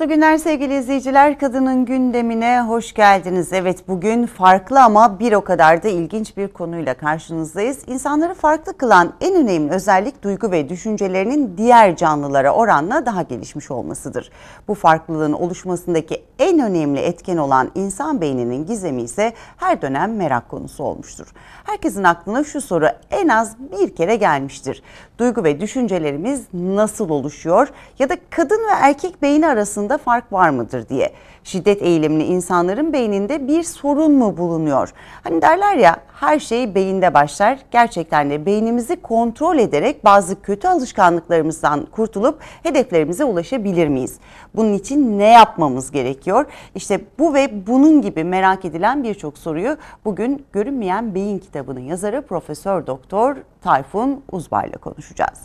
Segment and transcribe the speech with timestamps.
[0.00, 1.38] Mutlu günler sevgili izleyiciler.
[1.38, 3.52] Kadının gündemine hoş geldiniz.
[3.52, 7.78] Evet bugün farklı ama bir o kadar da ilginç bir konuyla karşınızdayız.
[7.86, 14.30] İnsanları farklı kılan en önemli özellik duygu ve düşüncelerinin diğer canlılara oranla daha gelişmiş olmasıdır.
[14.68, 20.84] Bu farklılığın oluşmasındaki en önemli etken olan insan beyninin gizemi ise her dönem merak konusu
[20.84, 21.26] olmuştur.
[21.64, 24.82] Herkesin aklına şu soru en az bir kere gelmiştir.
[25.18, 30.88] Duygu ve düşüncelerimiz nasıl oluşuyor ya da kadın ve erkek beyni arasında fark var mıdır
[30.88, 31.12] diye.
[31.44, 34.92] Şiddet eğilimli insanların beyninde bir sorun mu bulunuyor?
[35.24, 37.58] Hani derler ya her şey beyinde başlar.
[37.70, 44.18] Gerçekten de beynimizi kontrol ederek bazı kötü alışkanlıklarımızdan kurtulup hedeflerimize ulaşabilir miyiz?
[44.54, 46.44] Bunun için ne yapmamız gerekiyor?
[46.74, 52.86] İşte bu ve bunun gibi merak edilen birçok soruyu bugün Görünmeyen Beyin kitabının yazarı Profesör
[52.86, 55.40] Doktor Tayfun Uzbar ile konuşacağız.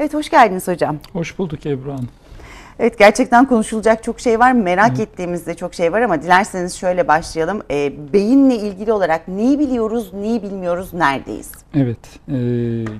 [0.00, 0.96] Evet hoş geldiniz hocam.
[1.12, 2.08] Hoş bulduk Ebru Hanım.
[2.78, 4.52] Evet gerçekten konuşulacak çok şey var.
[4.52, 5.02] Merak Hı.
[5.02, 7.62] ettiğimizde çok şey var ama dilerseniz şöyle başlayalım.
[7.70, 11.52] E, beyinle ilgili olarak neyi biliyoruz, neyi bilmiyoruz, neredeyiz?
[11.74, 12.36] Evet, e,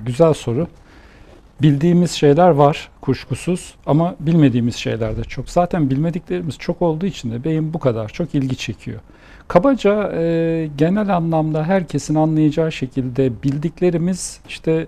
[0.06, 0.66] güzel soru.
[1.62, 5.50] Bildiğimiz şeyler var kuşkusuz ama bilmediğimiz şeyler de çok.
[5.50, 9.00] Zaten bilmediklerimiz çok olduğu için de beyin bu kadar çok ilgi çekiyor.
[9.48, 14.86] Kabaca e, genel anlamda herkesin anlayacağı şekilde bildiklerimiz işte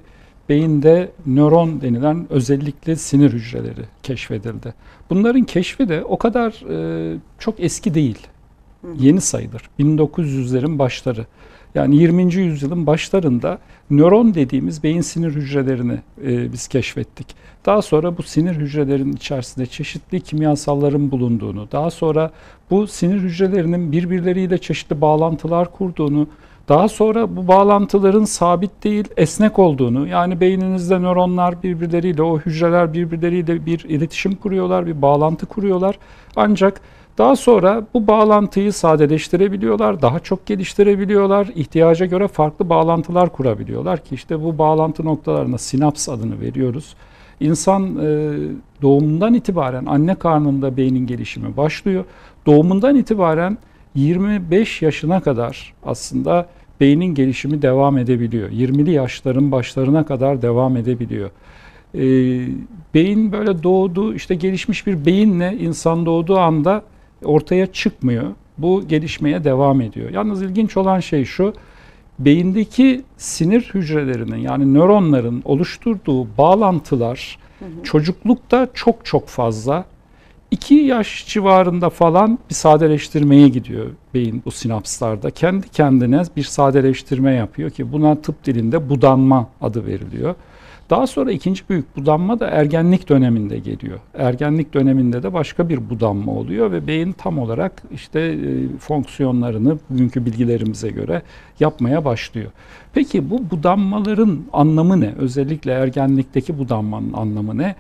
[0.51, 4.75] beyinde nöron denilen özellikle sinir hücreleri keşfedildi.
[5.11, 8.19] Bunların keşfi de o kadar e, çok eski değil.
[8.99, 9.63] Yeni sayılır.
[9.79, 11.27] 1900'lerin başları.
[11.75, 12.35] Yani 20.
[12.35, 13.59] yüzyılın başlarında
[13.91, 17.27] nöron dediğimiz beyin sinir hücrelerini e, biz keşfettik.
[17.67, 22.31] Daha sonra bu sinir hücrelerinin içerisinde çeşitli kimyasalların bulunduğunu, daha sonra
[22.71, 26.29] bu sinir hücrelerinin birbirleriyle çeşitli bağlantılar kurduğunu,
[26.71, 33.67] daha sonra bu bağlantıların sabit değil, esnek olduğunu, yani beyninizde nöronlar birbirleriyle, o hücreler birbirleriyle
[33.67, 35.99] bir iletişim kuruyorlar, bir bağlantı kuruyorlar.
[36.37, 36.81] Ancak
[37.19, 44.43] daha sonra bu bağlantıyı sadeleştirebiliyorlar, daha çok geliştirebiliyorlar, ihtiyaca göre farklı bağlantılar kurabiliyorlar ki işte
[44.43, 46.95] bu bağlantı noktalarına sinaps adını veriyoruz.
[47.41, 48.33] İnsan e,
[48.83, 52.05] doğumundan itibaren anne karnında beynin gelişimi başlıyor.
[52.47, 53.59] Doğumundan itibaren
[53.95, 56.47] 25 yaşına kadar aslında
[56.81, 58.51] beynin gelişimi devam edebiliyor.
[58.51, 61.31] 20'li yaşların başlarına kadar devam edebiliyor.
[61.95, 62.03] E,
[62.95, 66.83] beyin böyle doğdu, işte gelişmiş bir beyinle insan doğduğu anda
[67.25, 68.25] ortaya çıkmıyor.
[68.59, 70.11] Bu gelişmeye devam ediyor.
[70.11, 71.55] Yalnız ilginç olan şey şu,
[72.19, 77.69] beyindeki sinir hücrelerinin yani nöronların oluşturduğu bağlantılar hı hı.
[77.85, 79.85] çocuklukta çok çok fazla.
[80.51, 85.31] 2 yaş civarında falan bir sadeleştirmeye gidiyor beyin bu sinapslarda.
[85.31, 90.35] Kendi kendine bir sadeleştirme yapıyor ki buna tıp dilinde budanma adı veriliyor.
[90.91, 93.99] Daha sonra ikinci büyük budanma da ergenlik döneminde geliyor.
[94.15, 100.27] Ergenlik döneminde de başka bir budanma oluyor ve beyin tam olarak işte e, fonksiyonlarını bugünkü
[100.27, 101.23] bilgilerimize göre
[101.61, 102.51] yapmaya başlıyor.
[102.93, 105.15] Peki bu budanmaların anlamı ne?
[105.19, 107.75] Özellikle ergenlikteki budanmanın anlamı ne?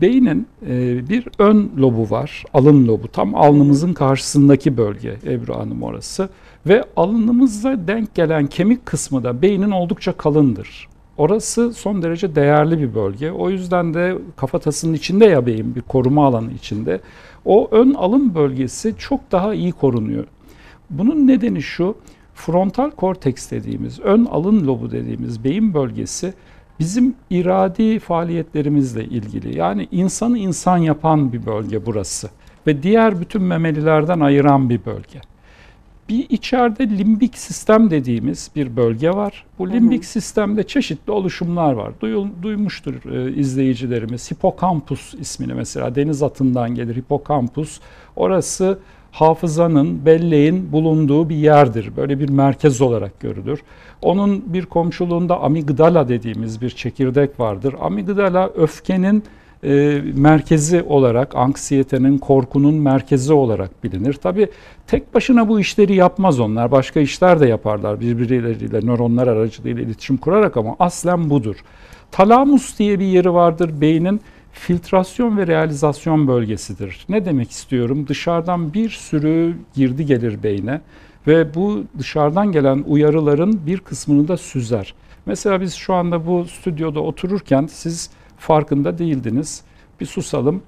[0.00, 3.08] Beynin e, bir ön lobu var, alın lobu.
[3.08, 6.28] Tam alnımızın karşısındaki bölge Ebru Hanım orası.
[6.66, 10.88] Ve alnımıza denk gelen kemik kısmı da beynin oldukça kalındır.
[11.18, 13.32] Orası son derece değerli bir bölge.
[13.32, 17.00] O yüzden de kafatasının içinde ya beyin bir koruma alanı içinde.
[17.44, 20.24] O ön alın bölgesi çok daha iyi korunuyor.
[20.90, 21.94] Bunun nedeni şu,
[22.34, 26.34] frontal korteks dediğimiz, ön alın lobu dediğimiz beyin bölgesi
[26.80, 29.58] bizim iradi faaliyetlerimizle ilgili.
[29.58, 32.30] Yani insanı insan yapan bir bölge burası
[32.66, 35.20] ve diğer bütün memelilerden ayıran bir bölge.
[36.08, 39.44] Bir içeride limbik sistem dediğimiz bir bölge var.
[39.58, 40.10] Bu limbik hı hı.
[40.10, 41.92] sistemde çeşitli oluşumlar var.
[42.00, 44.30] Duyul, duymuştur e, izleyicilerimiz.
[44.30, 47.80] Hipokampus ismini mesela deniz atından gelir hipokampus.
[48.16, 48.78] Orası
[49.12, 51.96] hafızanın, belleğin bulunduğu bir yerdir.
[51.96, 53.62] Böyle bir merkez olarak görülür.
[54.02, 57.74] Onun bir komşuluğunda amigdala dediğimiz bir çekirdek vardır.
[57.80, 59.24] Amigdala öfkenin
[59.64, 64.14] e, merkezi olarak, anksiyetenin, korkunun merkezi olarak bilinir.
[64.14, 64.48] Tabi
[64.86, 66.70] tek başına bu işleri yapmaz onlar.
[66.70, 71.56] Başka işler de yaparlar birbirleriyle, nöronlar aracılığıyla iletişim kurarak ama aslen budur.
[72.10, 74.20] Talamus diye bir yeri vardır beynin
[74.52, 77.06] filtrasyon ve realizasyon bölgesidir.
[77.08, 78.06] Ne demek istiyorum?
[78.08, 80.80] Dışarıdan bir sürü girdi gelir beyne
[81.26, 84.94] ve bu dışarıdan gelen uyarıların bir kısmını da süzer.
[85.26, 89.62] Mesela biz şu anda bu stüdyoda otururken siz farkında değildiniz.
[90.00, 90.62] Bir susalım.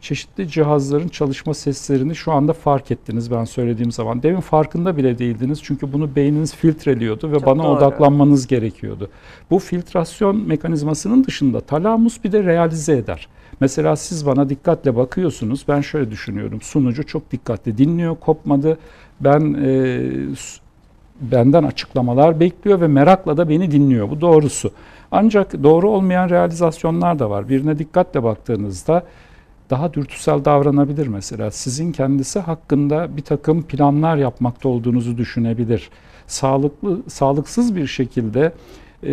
[0.00, 4.22] Çeşitli cihazların çalışma seslerini şu anda fark ettiniz ben söylediğim zaman.
[4.22, 7.68] Demin farkında bile değildiniz çünkü bunu beyniniz filtreliyordu ve Çok bana doğru.
[7.70, 9.10] odaklanmanız gerekiyordu.
[9.50, 13.28] Bu filtrasyon mekanizmasının dışında talamus bir de realize eder.
[13.60, 15.64] Mesela siz bana dikkatle bakıyorsunuz.
[15.68, 16.60] Ben şöyle düşünüyorum.
[16.60, 18.78] Sunucu çok dikkatli dinliyor, kopmadı.
[19.20, 20.00] Ben e,
[21.20, 24.10] benden açıklamalar bekliyor ve merakla da beni dinliyor.
[24.10, 24.72] Bu doğrusu.
[25.10, 27.48] Ancak doğru olmayan realizasyonlar da var.
[27.48, 29.02] Birine dikkatle baktığınızda
[29.70, 31.50] daha dürtüsel davranabilir mesela.
[31.50, 35.90] Sizin kendisi hakkında bir takım planlar yapmakta olduğunuzu düşünebilir.
[36.26, 38.52] Sağlıklı, sağlıksız bir şekilde
[39.02, 39.12] e,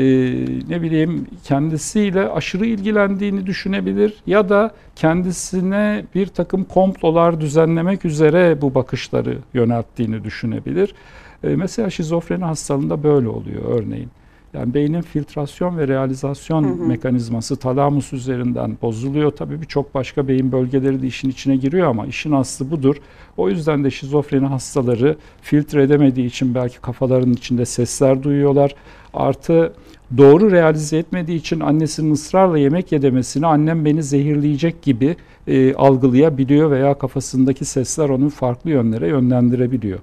[0.69, 8.75] ne bileyim kendisiyle aşırı ilgilendiğini düşünebilir ya da kendisine bir takım komplolar düzenlemek üzere bu
[8.75, 10.96] bakışları yönelttiğini düşünebilir.
[11.44, 14.10] E, mesela şizofreni hastalığında böyle oluyor örneğin.
[14.56, 16.88] Yani beynin filtrasyon ve realizasyon Hı hı.
[16.88, 19.31] mekanizması talamus üzerinden bozuluyor.
[19.31, 22.96] Tabii birçok başka beyin bölgeleri de işin içine giriyor ama işin aslı budur.
[23.38, 28.75] O yüzden de şizofreni hastaları filtre edemediği için belki kafalarının içinde sesler duyuyorlar.
[29.13, 29.74] Artı
[30.18, 35.16] doğru realize etmediği için annesinin ısrarla yemek yedemesini annem beni zehirleyecek gibi
[35.48, 40.00] e, algılayabiliyor veya kafasındaki sesler onu farklı yönlere yönlendirebiliyor.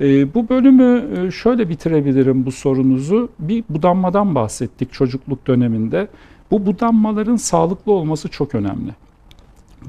[0.00, 3.28] E, bu bölümü e, şöyle bitirebilirim bu sorunuzu.
[3.38, 6.08] Bir budanmadan bahsettik çocukluk döneminde.
[6.50, 8.90] Bu budanmaların sağlıklı olması çok önemli.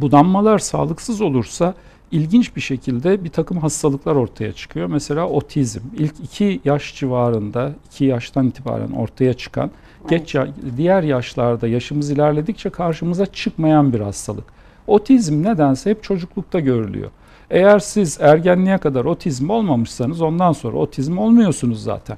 [0.01, 1.73] Budanmalar sağlıksız olursa
[2.11, 4.87] ilginç bir şekilde bir takım hastalıklar ortaya çıkıyor.
[4.87, 9.71] Mesela otizm ilk iki yaş civarında, iki yaştan itibaren ortaya çıkan,
[10.09, 14.43] geç ya- diğer yaşlarda yaşımız ilerledikçe karşımıza çıkmayan bir hastalık.
[14.87, 17.11] Otizm nedense hep çocuklukta görülüyor.
[17.51, 22.17] Eğer siz ergenliğe kadar otizm olmamışsanız ondan sonra otizm olmuyorsunuz zaten.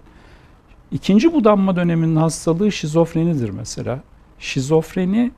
[0.92, 4.00] İkinci budanma döneminin hastalığı şizofrenidir mesela.
[4.40, 5.32] Şizofreni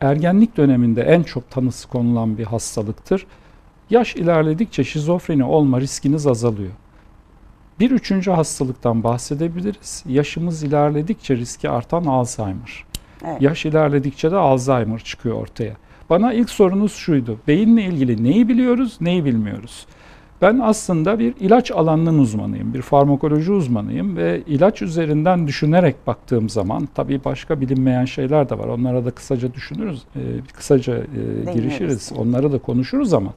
[0.00, 3.26] ergenlik döneminde en çok tanısı konulan bir hastalıktır.
[3.90, 6.72] Yaş ilerledikçe şizofreni olma riskiniz azalıyor.
[7.80, 10.04] Bir üçüncü hastalıktan bahsedebiliriz.
[10.06, 12.84] Yaşımız ilerledikçe riski artan Alzheimer.
[13.24, 13.42] Evet.
[13.42, 15.76] Yaş ilerledikçe de Alzheimer çıkıyor ortaya.
[16.10, 17.38] Bana ilk sorunuz şuydu.
[17.48, 19.86] Beyinle ilgili neyi biliyoruz, neyi bilmiyoruz?
[20.42, 26.88] Ben aslında bir ilaç alanının uzmanıyım, bir farmakoloji uzmanıyım ve ilaç üzerinden düşünerek baktığım zaman
[26.94, 28.68] tabii başka bilinmeyen şeyler de var.
[28.68, 30.20] Onlara da kısaca düşünürüz, e,
[30.52, 33.32] kısaca e, girişiriz, onları da konuşuruz ama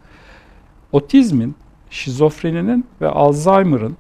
[0.92, 1.56] otizmin,
[1.90, 3.98] şizofreninin ve Alzheimer'ın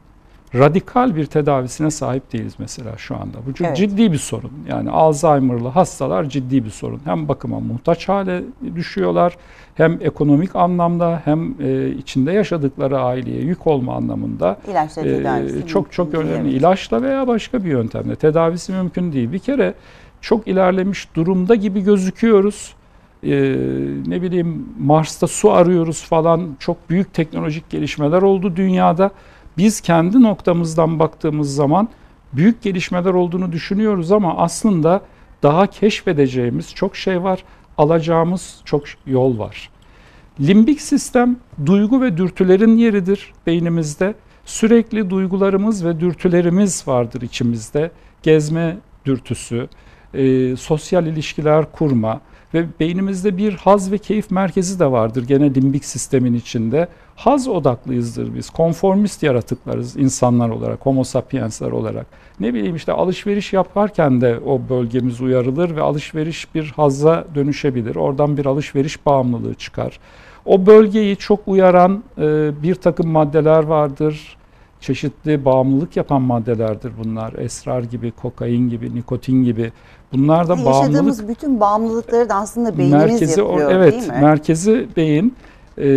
[0.55, 3.37] radikal bir tedavisine sahip değiliz mesela şu anda.
[3.47, 3.77] Bu çok Evet.
[3.77, 4.51] ciddi bir sorun.
[4.69, 7.01] Yani Alzheimer'lı hastalar ciddi bir sorun.
[7.05, 8.41] Hem bakıma muhtaç hale
[8.75, 9.37] düşüyorlar,
[9.75, 15.91] hem ekonomik anlamda hem e, içinde yaşadıkları aileye yük olma anlamında İlaçla e, tedavisi çok
[15.91, 16.49] çok değil, önemli.
[16.49, 16.59] evet.
[16.59, 19.31] İlaçla veya başka bir yöntemle tedavisi mümkün değil.
[19.31, 19.73] Bir kere
[20.21, 22.73] çok ilerlemiş durumda gibi gözüküyoruz.
[23.23, 23.29] E,
[24.07, 26.55] ne bileyim Mars'ta su arıyoruz falan.
[26.59, 29.11] Çok büyük teknolojik gelişmeler oldu dünyada.
[29.57, 31.89] Biz kendi noktamızdan baktığımız zaman
[32.33, 35.01] büyük gelişmeler olduğunu düşünüyoruz ama aslında
[35.43, 37.43] daha keşfedeceğimiz çok şey var.
[37.77, 39.69] Alacağımız çok yol var.
[40.39, 44.15] Limbik sistem duygu ve dürtülerin yeridir beynimizde.
[44.45, 47.91] Sürekli duygularımız ve dürtülerimiz vardır içimizde.
[48.23, 49.67] Gezme dürtüsü,
[50.13, 52.21] e, sosyal ilişkiler kurma
[52.57, 56.87] ve beynimizde bir haz ve keyif merkezi de vardır gene limbik sistemin içinde.
[57.15, 58.49] Haz odaklıyızdır biz.
[58.49, 62.05] Konformist yaratıklarız insanlar olarak, homo sapiensler olarak.
[62.39, 67.95] Ne bileyim işte alışveriş yaparken de o bölgemiz uyarılır ve alışveriş bir hazza dönüşebilir.
[67.95, 69.99] Oradan bir alışveriş bağımlılığı çıkar.
[70.45, 74.37] O bölgeyi çok uyaran e, bir takım maddeler vardır.
[74.81, 77.33] Çeşitli bağımlılık yapan maddelerdir bunlar.
[77.33, 79.71] Esrar gibi, kokain gibi, nikotin gibi.
[80.13, 84.17] Bunlar da bağımlılık Yaşadığımız bütün bağımlılıkları da aslında beynimiz merkezi yapıyor evet değil mi?
[84.21, 85.35] merkezi beyin
[85.77, 85.87] e,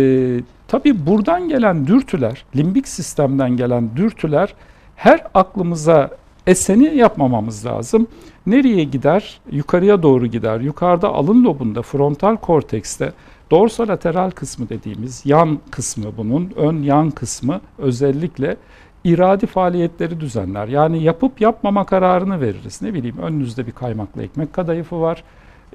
[0.67, 4.53] tabii buradan gelen dürtüler limbik sistemden gelen dürtüler
[4.95, 6.09] her aklımıza
[6.47, 8.07] eseni yapmamamız lazım.
[8.45, 9.39] Nereye gider?
[9.51, 10.59] Yukarıya doğru gider.
[10.59, 13.13] Yukarıda alın lobunda, frontal kortekste
[13.51, 18.57] dorsolateral kısmı dediğimiz yan kısmı bunun, ön yan kısmı özellikle
[19.03, 20.67] iradi faaliyetleri düzenler.
[20.67, 22.81] Yani yapıp yapmama kararını veririz.
[22.81, 25.23] Ne bileyim önünüzde bir kaymaklı ekmek kadayıfı var.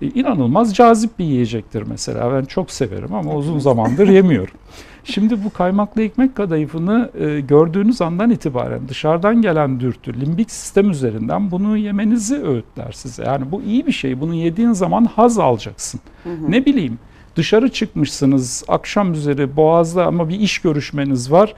[0.03, 2.33] E, İnanılmaz cazip bir yiyecektir mesela.
[2.33, 4.55] Ben çok severim ama uzun zamandır yemiyorum.
[5.05, 11.51] Şimdi bu kaymaklı ekmek kadayıfını e, gördüğünüz andan itibaren dışarıdan gelen dürtü limbik sistem üzerinden
[11.51, 13.25] bunu yemenizi öğütler size.
[13.25, 14.21] Yani bu iyi bir şey.
[14.21, 16.01] Bunu yediğin zaman haz alacaksın.
[16.49, 16.99] Ne bileyim
[17.37, 21.55] dışarı çıkmışsınız akşam üzeri boğazda ama bir iş görüşmeniz var.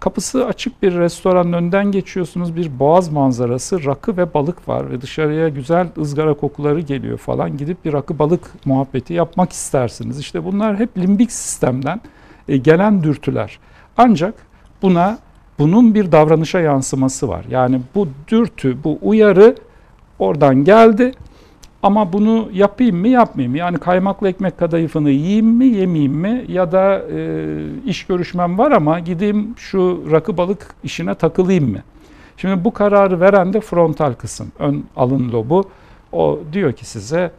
[0.00, 2.56] Kapısı açık bir restoranın önünden geçiyorsunuz.
[2.56, 7.56] Bir boğaz manzarası, rakı ve balık var ve dışarıya güzel ızgara kokuları geliyor falan.
[7.56, 10.18] Gidip bir rakı balık muhabbeti yapmak istersiniz.
[10.18, 12.00] İşte bunlar hep limbik sistemden
[12.48, 13.58] e, gelen dürtüler.
[13.96, 14.34] Ancak
[14.82, 15.18] buna
[15.58, 17.44] bunun bir davranışa yansıması var.
[17.50, 19.54] Yani bu dürtü, bu uyarı
[20.18, 21.12] oradan geldi
[21.82, 23.58] ama bunu yapayım mı yapmayayım mı?
[23.58, 26.44] Yani kaymaklı ekmek kadayıfını yiyeyim mi yemeyeyim mi?
[26.48, 27.46] Ya da e,
[27.86, 31.82] iş görüşmem var ama gideyim şu rakı balık işine takılayım mı?
[32.36, 35.64] Şimdi bu kararı veren de frontal kısım, ön alın lobu.
[36.12, 37.30] O diyor ki size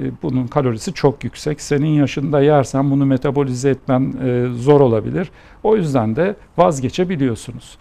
[0.00, 1.60] e, bunun kalorisi çok yüksek.
[1.60, 5.30] Senin yaşında yersen bunu metabolize etmen e, zor olabilir.
[5.62, 7.78] O yüzden de vazgeçebiliyorsunuz.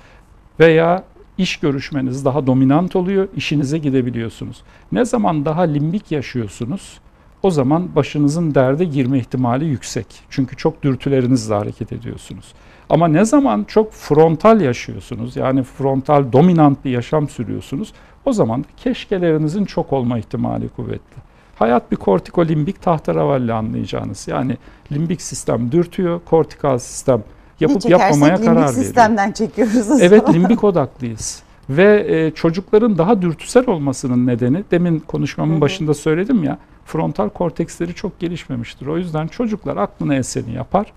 [0.60, 1.04] Veya
[1.40, 4.62] iş görüşmeniz daha dominant oluyor, işinize gidebiliyorsunuz.
[4.92, 7.00] Ne zaman daha limbik yaşıyorsunuz,
[7.44, 10.06] o zaman başınızın derde girme ihtimali yüksek.
[10.30, 12.54] Çünkü çok dürtülerinizle hareket ediyorsunuz.
[12.90, 17.94] Ama ne zaman çok frontal yaşıyorsunuz, yani frontal dominant bir yaşam sürüyorsunuz,
[18.26, 21.22] o zaman keşkelerinizin çok olma ihtimali kuvvetli.
[21.56, 24.28] Hayat bir kortikolimbik tahtaravalli anlayacağınız.
[24.28, 24.58] Yani
[24.92, 27.24] limbik sistem dürtüyor, kortikal sistem
[27.60, 28.74] yapıp ne yapmamaya karar veriyor.
[28.74, 29.92] sistemden çekiyoruz.
[29.92, 30.34] o Evet zaman.
[30.34, 31.44] limbik odaklıyız.
[31.70, 35.62] Ve e, çocukların daha dürtüsel olmasının nedeni demin konuşmamın Hı hı.
[35.62, 38.88] başında söyledim ya frontal korteksleri çok gelişmemiştir.
[38.88, 40.92] O yüzden çocuklar aklına eseni yapar.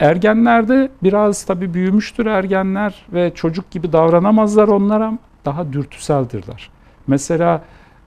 [0.00, 6.70] Ergenlerde biraz tabii büyümüştür ergenler ve çocuk gibi davranamazlar onlara daha dürtüseldirler.
[7.06, 7.62] Mesela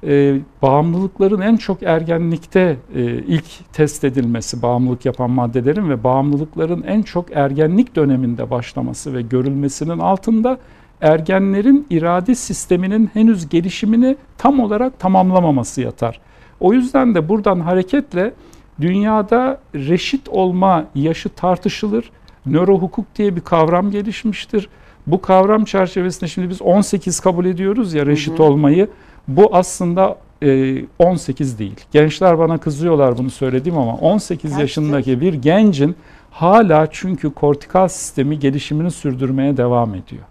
[0.07, 7.01] e, bağımlılıkların en çok ergenlikte e, ilk test edilmesi bağımlılık yapan maddelerin ve bağımlılıkların en
[7.01, 10.57] çok ergenlik döneminde başlaması ve görülmesinin altında
[11.01, 16.19] ergenlerin irade sisteminin henüz gelişimini tam olarak tamamlamaması yatar.
[16.59, 18.33] O yüzden de buradan hareketle
[18.81, 22.11] dünyada reşit olma yaşı tartışılır.
[22.45, 24.69] Nörohukuk diye bir kavram gelişmiştir.
[25.07, 28.47] Bu kavram çerçevesinde şimdi biz 18 kabul ediyoruz ya reşit Hı hı.
[28.47, 28.89] olmayı.
[29.27, 31.75] Bu aslında e, 18 değil.
[31.91, 34.61] Gençler bana kızıyorlar bunu söylediğim ama 18 Kaçtır?
[34.61, 35.95] yaşındaki bir gencin
[36.31, 40.23] hala çünkü kortikal sistemi gelişimini sürdürmeye devam ediyor.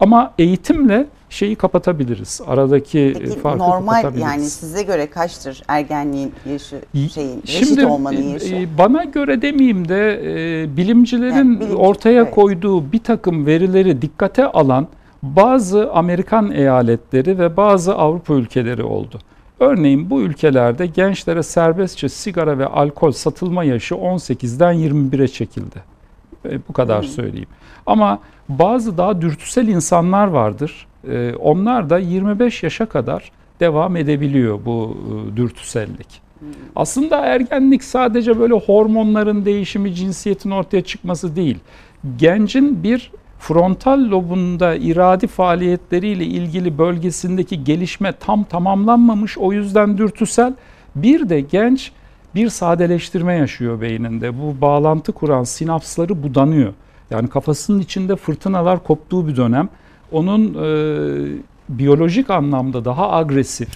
[0.00, 2.40] Ama eğitimle şeyi kapatabiliriz.
[2.46, 4.22] Aradaki e, Peki farkı normal kapatabiliriz.
[4.30, 6.80] yani size göre kaçtır ergenliğin yaşı
[7.14, 8.54] şeyin reşit Şimdi olmanın e, yaşı?
[8.54, 10.20] e, bana göre demeyeyim de
[10.62, 12.34] e, bilimcilerin Yani bilimci, ortaya evet.
[12.34, 14.88] koyduğu bir takım verileri dikkate alan
[15.36, 19.18] bazı Amerikan eyaletleri ve bazı Avrupa ülkeleri oldu.
[19.60, 25.82] Örneğin bu ülkelerde gençlere serbestçe sigara ve alkol satılma yaşı 18'den 21'e çekildi.
[26.44, 27.08] E, bu kadar Hı.
[27.08, 27.48] söyleyeyim.
[27.86, 28.18] Ama
[28.48, 30.86] bazı daha dürtüsel insanlar vardır.
[31.08, 34.96] E, onlar da 25 yaşa kadar devam edebiliyor bu
[35.32, 36.26] e, dürtüsellik.
[36.76, 41.58] Aslında ergenlik sadece böyle hormonların değişimi, cinsiyetin ortaya çıkması değil.
[42.18, 49.38] Gencin bir frontal lobunda iradi faaliyetleriyle ilgili bölgesindeki gelişme tam tamamlanmamış.
[49.38, 50.54] O yüzden dürtüsel.
[50.94, 51.92] Bir de genç
[52.34, 54.38] bir sadeleştirme yaşıyor beyninde.
[54.38, 56.72] Bu bağlantı kuran sinapsları budanıyor.
[57.10, 59.68] Yani kafasının içinde fırtınalar koptuğu bir dönem.
[60.12, 60.68] Onun e,
[61.68, 63.68] biyolojik anlamda daha agresif,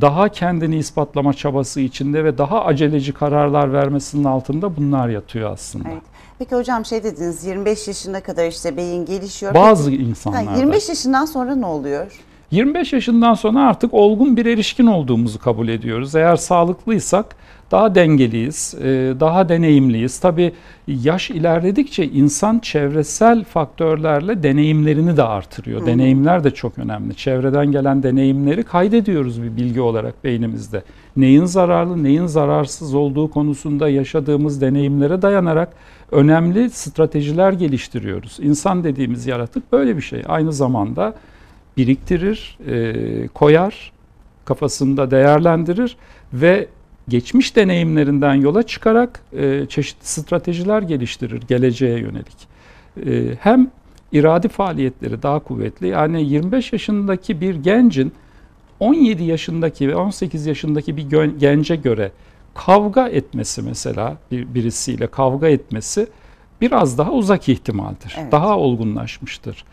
[0.00, 5.88] daha kendini ispatlama çabası içinde ve daha aceleci kararlar vermesinin altında bunlar yatıyor aslında.
[5.88, 6.02] Evet.
[6.38, 9.54] Peki hocam şey dediniz 25 yaşına kadar işte beyin gelişiyor.
[9.54, 10.56] Bazı Peki, ha, insanlarda.
[10.56, 12.20] 25 yaşından sonra ne oluyor?
[12.50, 16.14] 25 yaşından sonra artık olgun bir erişkin olduğumuzu kabul ediyoruz.
[16.14, 17.36] Eğer sağlıklıysak
[17.70, 18.86] daha dengeliyiz, e,
[19.20, 20.18] daha deneyimliyiz.
[20.18, 20.52] Tabii
[20.86, 25.82] yaş ilerledikçe insan çevresel faktörlerle deneyimlerini de artırıyor.
[25.82, 25.86] Hı.
[25.86, 27.14] Deneyimler de çok önemli.
[27.14, 30.82] Çevreden gelen deneyimleri kaydediyoruz bir bilgi olarak beynimizde.
[31.16, 35.72] Neyin zararlı, neyin zararsız olduğu konusunda yaşadığımız deneyimlere dayanarak
[36.10, 38.38] önemli stratejiler geliştiriyoruz.
[38.40, 40.22] İnsan dediğimiz yaratık böyle bir şey.
[40.28, 41.14] Aynı zamanda
[41.76, 43.92] biriktirir, e, koyar,
[44.44, 45.96] kafasında değerlendirir
[46.32, 46.68] ve
[47.08, 52.48] geçmiş deneyimlerinden yola çıkarak e, çeşitli stratejiler geliştirir geleceğe yönelik.
[53.06, 53.70] E, hem
[54.12, 55.88] iradi faaliyetleri daha kuvvetli.
[55.88, 58.12] Yani 25 yaşındaki bir gencin
[58.80, 61.06] 17 yaşındaki ve 18 yaşındaki bir
[61.38, 62.12] gence göre
[62.54, 66.06] kavga etmesi mesela bir, birisiyle kavga etmesi
[66.60, 68.16] biraz daha uzak ihtimaldir.
[68.18, 68.32] Evet.
[68.32, 69.64] Daha olgunlaşmıştır.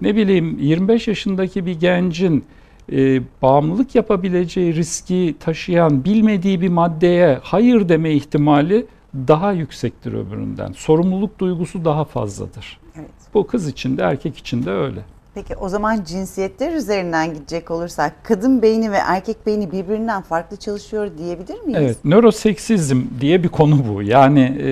[0.00, 2.44] Ne bileyim 25 yaşındaki bir gencin
[2.92, 10.72] e, bağımlılık yapabileceği riski taşıyan bilmediği bir maddeye hayır deme ihtimali daha yüksektir öbüründen.
[10.72, 12.80] Sorumluluk duygusu daha fazladır.
[12.96, 13.10] Evet.
[13.34, 15.00] Bu kız için de erkek için de öyle.
[15.34, 21.10] Peki o zaman cinsiyetler üzerinden gidecek olursak kadın beyni ve erkek beyni birbirinden farklı çalışıyor
[21.18, 21.80] diyebilir miyiz?
[21.80, 24.02] Evet, nöroseksizm diye bir konu bu.
[24.02, 24.70] Yani e,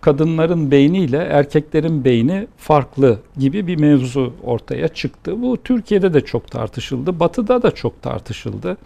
[0.00, 5.42] kadınların beyniyle erkeklerin beyni farklı gibi bir mevzu ortaya çıktı.
[5.42, 8.76] Bu Türkiye'de de çok tartışıldı, Batı'da da çok tartışıldı.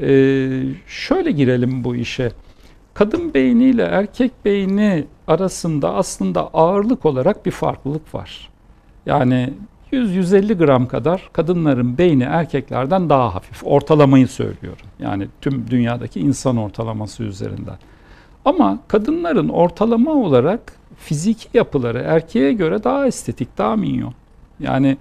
[0.00, 2.32] Ee, şöyle girelim bu işe.
[2.94, 8.50] Kadın beyniyle erkek beyni arasında aslında ağırlık olarak bir farklılık var.
[9.06, 9.52] Yani
[9.92, 13.60] 100-150 gram kadar kadınların beyni erkeklerden daha hafif.
[13.64, 14.86] Ortalamayı söylüyorum.
[14.98, 17.78] Yani tüm dünyadaki insan ortalaması üzerinden.
[18.44, 20.60] Ama kadınların ortalama olarak
[20.96, 24.14] fiziki yapıları erkeğe göre daha estetik, daha minyon.
[24.60, 24.96] Yani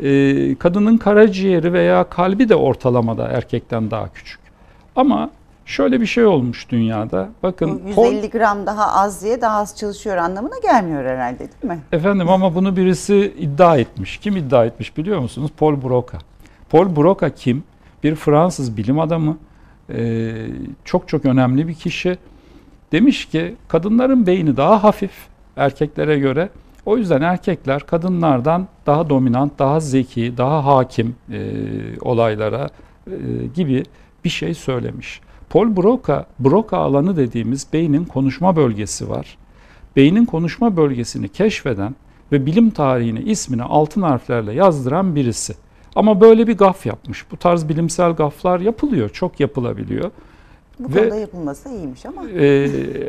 [0.00, 4.40] e, kadının karaciğeri veya kalbi de ortalamada erkekten daha küçük.
[4.96, 5.30] Ama
[5.64, 7.28] şöyle bir şey olmuş dünyada.
[7.42, 11.78] Bakın Bu 150 gram daha az diye daha az çalışıyor anlamına gelmiyor herhalde değil mi?
[11.92, 14.18] Efendim ama bunu birisi iddia etmiş.
[14.18, 15.50] Kim iddia etmiş biliyor musunuz?
[15.56, 16.18] Paul Broca.
[16.70, 17.64] Paul Broca kim?
[18.04, 19.36] Bir Fransız bilim adamı.
[19.90, 20.32] Ee,
[20.84, 22.18] çok çok önemli bir kişi.
[22.92, 25.12] Demiş ki kadınların beyni daha hafif
[25.56, 26.48] erkeklere göre.
[26.86, 31.40] O yüzden erkekler kadınlardan daha dominant, daha zeki, daha hakim e,
[32.00, 32.68] olaylara
[33.06, 33.12] e,
[33.54, 33.82] gibi
[34.24, 35.20] bir şey söylemiş.
[35.50, 39.38] Paul Broca, Broca alanı dediğimiz beynin konuşma bölgesi var.
[39.96, 41.94] Beynin konuşma bölgesini keşfeden
[42.32, 45.54] ve bilim tarihine ismini altın harflerle yazdıran birisi.
[45.96, 47.24] Ama böyle bir gaf yapmış.
[47.30, 50.10] Bu tarz bilimsel gaflar yapılıyor, çok yapılabiliyor.
[50.78, 52.28] Bu Ve- konuda yapılmasa iyiymiş ama.
[52.30, 52.46] Ee,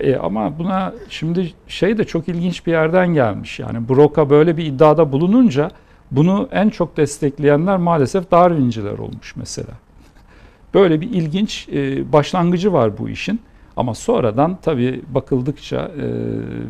[0.02, 3.60] e, ama buna şimdi şey de çok ilginç bir yerden gelmiş.
[3.60, 5.72] Yani Broca böyle bir iddiada bulununca
[6.12, 9.72] bunu en çok destekleyenler maalesef Darwinciler olmuş mesela.
[10.74, 13.40] Böyle bir ilginç e, başlangıcı var bu işin.
[13.78, 16.04] Ama sonradan tabii bakıldıkça e,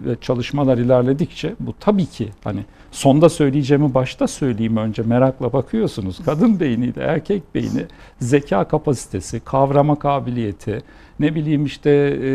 [0.06, 6.20] ve çalışmalar ilerledikçe bu tabii ki hani sonda söyleyeceğimi başta söyleyeyim önce merakla bakıyorsunuz.
[6.26, 7.86] Kadın beyniyle erkek beyni
[8.20, 10.82] zeka kapasitesi, kavrama kabiliyeti,
[11.20, 11.90] ne bileyim işte
[12.24, 12.30] e,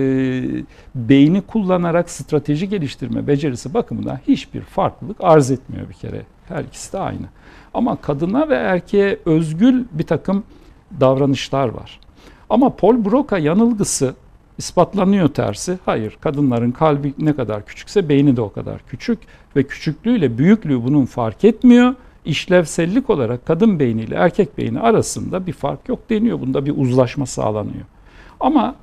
[0.95, 6.23] beyni kullanarak strateji geliştirme becerisi bakımından hiçbir farklılık arz etmiyor bir kere.
[6.49, 7.27] Her ikisi de aynı.
[7.75, 10.45] Ama kadına ve erkeğe özgül bir takım
[11.01, 12.01] davranışlar var.
[12.51, 14.15] Ama Paul Broca yanılgısı
[14.59, 15.79] ispatlanıyor tersi.
[15.85, 19.19] Hayır, kadınların kalbi ne kadar küçükse beyni de o kadar küçük
[19.57, 21.95] ve küçüklüğüyle büyüklüğü bunun fark etmiyor.
[22.25, 26.41] İşlevsellik olarak kadın beyniyle erkek beyni arasında bir fark yok deniyor.
[26.41, 27.85] Bunda bir uzlaşma sağlanıyor.
[28.41, 28.75] Ama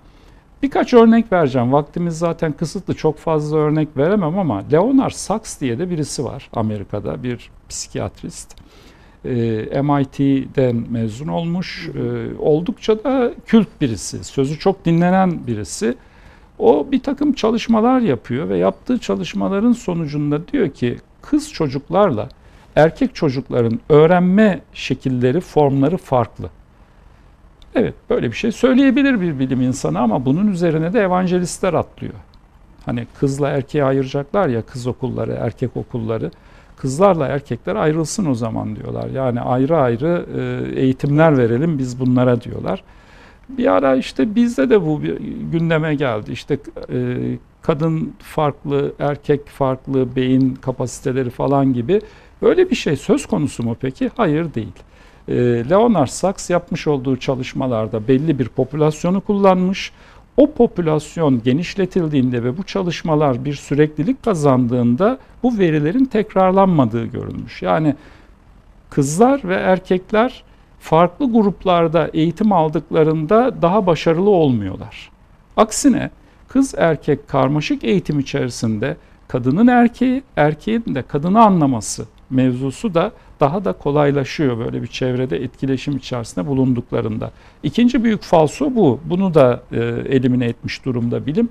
[0.64, 1.74] birkaç örnek vereceğim.
[1.74, 2.94] Vaktimiz zaten kısıtlı.
[2.94, 8.56] Çok fazla örnek veremem ama Leonard Sachs diye de birisi var Amerika'da bir psikiyatrist.
[9.26, 11.90] Ee, MIT'den mezun olmuş.
[11.96, 14.24] Ee, oldukça da kült birisi.
[14.24, 15.96] Sözü çok dinlenen birisi.
[16.60, 22.30] O bir takım çalışmalar yapıyor ve yaptığı çalışmaların sonucunda diyor ki kız çocuklarla
[22.76, 26.50] erkek çocukların öğrenme şekilleri, formları farklı.
[27.76, 32.14] Evet böyle bir şey söyleyebilir bir bilim insanı ama bunun üzerine de evangelistler atlıyor.
[32.86, 36.32] Hani kızla erkeği ayıracaklar ya kız okulları, erkek okulları.
[36.86, 39.10] Kızlarla erkekler ayrılsın o zaman diyorlar.
[39.10, 42.84] Yani ayrı ayrı e, eğitimler verelim biz bunlara diyorlar.
[43.50, 45.02] Bir ara işte bizde de bu
[45.52, 46.32] gündeme geldi.
[46.32, 46.58] İşte
[46.94, 47.18] e,
[47.62, 52.02] kadın farklı, erkek farklı, beyin kapasiteleri falan gibi.
[52.42, 54.12] Böyle bir şey söz konusu mu peki?
[54.18, 54.74] Hayır değil.
[55.28, 55.36] E,
[55.70, 59.92] Leonard Sachs yapmış olduğu çalışmalarda belli bir popülasyonu kullanmış.
[60.38, 67.62] O popülasyon genişletildiğinde ve bu çalışmalar bir süreklilik kazandığında bu verilerin tekrarlanmadığı görülmüş.
[67.62, 67.96] Yani
[68.90, 70.44] kızlar ve erkekler
[70.80, 75.12] farklı gruplarda eğitim aldıklarında daha başarılı olmuyorlar.
[75.58, 76.10] Aksine
[76.48, 83.74] kız erkek karmaşık eğitim içerisinde kadının erkeği, erkeğin de kadını anlaması mevzusu da daha da
[83.74, 87.32] kolaylaşıyor böyle bir çevrede etkileşim içerisinde bulunduklarında.
[87.64, 89.00] İkinci büyük falso bu.
[89.06, 89.78] Bunu da e,
[90.10, 91.50] elimine etmiş durumda bilim.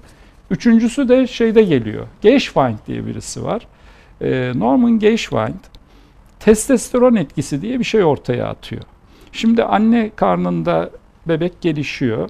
[0.51, 2.07] Üçüncüsü de şeyde geliyor.
[2.21, 3.67] Geschwind diye birisi var.
[4.21, 5.61] E, Norman Geschwind
[6.41, 8.83] testosteron etkisi diye bir şey ortaya atıyor.
[9.33, 10.91] Şimdi anne karnında
[11.27, 12.29] bebek gelişiyor.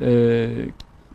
[0.00, 0.48] E,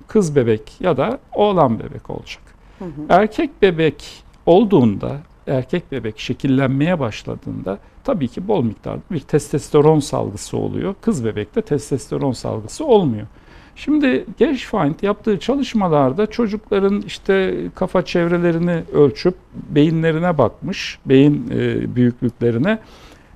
[0.08, 2.42] kız bebek ya da oğlan bebek olacak.
[2.80, 2.90] Hı hı.
[3.10, 5.18] Erkek bebek olduğunda,
[5.50, 10.96] erkek bebek şekillenmeye başladığında tabii ki bol miktarda bir testosteron salgısı oluyor.
[11.02, 13.28] Kız bebekte testosteron salgısı olmuyor.
[13.76, 22.80] Şimdi Geschwind yaptığı çalışmalarda çocukların işte kafa çevrelerini ölçüp beyinlerine bakmış, beyin e, büyüklüklerine.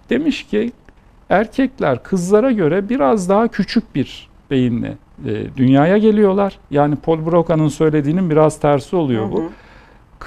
[0.10, 0.71] Demiş ki
[1.30, 6.60] erkekler kızlara göre biraz daha küçük bir beyinle e, dünyaya geliyorlar.
[6.71, 9.39] Yani Paul Broca'nın söylediğinin biraz tersi oluyor bu.
[9.39, 9.49] Hı hı.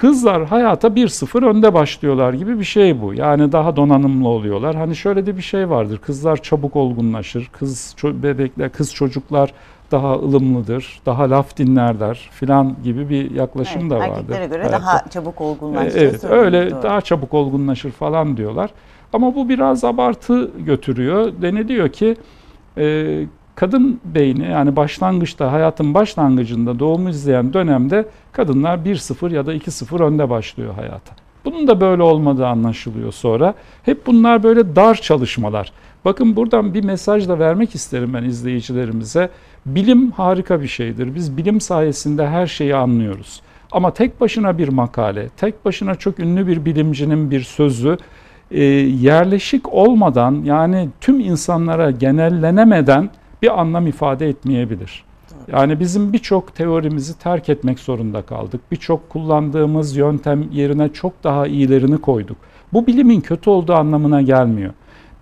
[0.01, 3.13] Kızlar hayata 1-0 önde başlıyorlar gibi bir şey bu.
[3.13, 4.75] Yani daha donanımlı oluyorlar.
[4.75, 5.97] Hani şöyle de bir şey vardır.
[5.97, 7.49] Kızlar çabuk olgunlaşır.
[7.53, 9.53] Kız bebekler, kız çocuklar
[9.91, 14.13] daha ılımlıdır, daha laf dinlerler filan gibi bir yaklaşım Evet, da vardır.
[14.13, 14.81] erkeklere göre hayatta.
[14.85, 16.83] daha çabuk olgunlaştığı Evet öyle doğru.
[16.83, 18.69] daha çabuk olgunlaşır falan diyorlar.
[19.13, 21.31] Ama bu biraz abartı götürüyor.
[21.41, 22.15] Deniliyor ki
[22.77, 23.25] e,
[23.57, 30.29] kadın beyni yani başlangıçta hayatın başlangıcında doğumu izleyen dönemde kadınlar 1-0 ya da 2-0 önde
[30.29, 31.15] başlıyor hayata.
[31.45, 33.53] Bunun da böyle olmadığı anlaşılıyor sonra.
[33.83, 35.71] Hep bunlar böyle dar çalışmalar.
[36.05, 39.29] Bakın buradan bir mesaj da vermek isterim ben izleyicilerimize.
[39.65, 41.15] Bilim harika bir şeydir.
[41.15, 43.41] Biz bilim sayesinde her şeyi anlıyoruz.
[43.71, 47.97] Ama tek başına bir makale, tek başına çok ünlü bir bilimcinin bir sözü
[48.51, 53.09] e, yerleşik olmadan yani tüm insanlara genellenemeden
[53.41, 55.03] bir anlam ifade etmeyebilir.
[55.51, 58.61] Yani bizim birçok teorimizi terk etmek zorunda kaldık.
[58.71, 62.37] Birçok kullandığımız yöntem yerine çok daha iyilerini koyduk.
[62.73, 64.73] Bu bilimin kötü olduğu anlamına gelmiyor.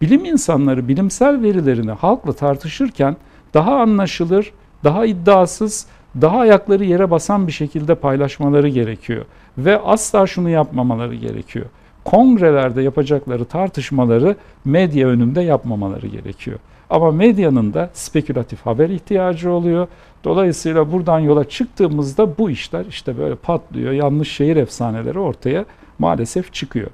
[0.01, 3.17] Bilim insanları bilimsel verilerini halkla tartışırken
[3.53, 4.51] daha anlaşılır,
[4.83, 5.87] daha iddiasız,
[6.21, 9.25] daha ayakları yere basan bir şekilde paylaşmaları gerekiyor.
[9.57, 11.65] Ve asla şunu yapmamaları gerekiyor.
[12.05, 16.59] Kongrelerde yapacakları tartışmaları medya önünde yapmamaları gerekiyor.
[16.89, 19.87] Ama medyanın da spekülatif haber ihtiyacı oluyor.
[20.23, 23.91] Dolayısıyla buradan yola çıktığımızda bu işler işte böyle patlıyor.
[23.91, 25.65] Yanlış şehir efsaneleri ortaya
[25.99, 26.91] maalesef çıkıyor.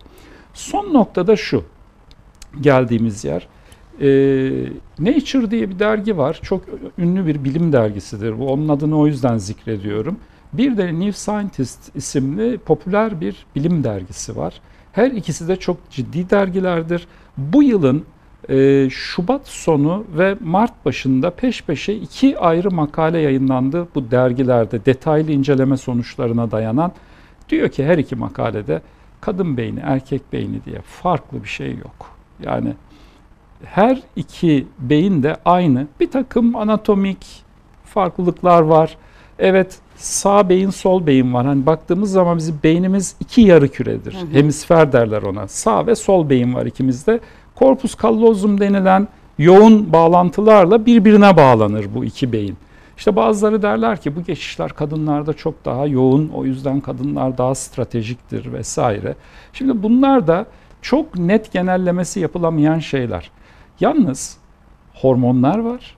[0.53, 1.63] Son noktada şu
[2.61, 3.47] geldiğimiz yer.
[4.01, 4.05] Ee,
[4.99, 6.39] Nature diye bir dergi var.
[6.43, 6.61] Çok
[6.97, 8.39] ünlü bir bilim dergisidir.
[8.39, 10.17] Bu onun adını o yüzden zikrediyorum.
[10.53, 14.61] Bir de New Scientist isimli popüler bir bilim dergisi var.
[14.91, 17.07] Her ikisi de çok ciddi dergilerdir.
[17.37, 18.05] Bu yılın
[18.49, 25.31] e, Şubat sonu ve Mart başında peş peşe iki ayrı makale yayınlandı bu dergilerde detaylı
[25.31, 26.91] inceleme sonuçlarına dayanan.
[27.49, 28.81] Diyor ki her iki makalede
[29.21, 32.11] kadın beyni, erkek beyni diye farklı bir şey yok.
[32.43, 32.73] Yani
[33.63, 35.87] her iki beyin de aynı.
[35.99, 37.43] Bir takım anatomik
[37.85, 38.97] farklılıklar var.
[39.39, 41.45] Evet sağ beyin sol beyin var.
[41.45, 44.13] Hani baktığımız zaman bizim beynimiz iki yarı küredir.
[44.13, 44.33] Hı hı.
[44.33, 45.47] Hemisfer derler ona.
[45.47, 47.19] Sağ ve sol beyin var ikimizde.
[47.59, 52.57] Corpus callosum denilen yoğun bağlantılarla birbirine bağlanır bu iki beyin.
[52.97, 56.29] İşte bazıları derler ki bu geçişler kadınlarda çok daha yoğun.
[56.29, 59.15] O yüzden kadınlar daha stratejiktir vesaire.
[59.53, 60.45] Şimdi bunlar da
[60.81, 63.31] çok net genellemesi yapılamayan şeyler.
[63.79, 64.37] Yalnız
[64.93, 65.95] hormonlar var,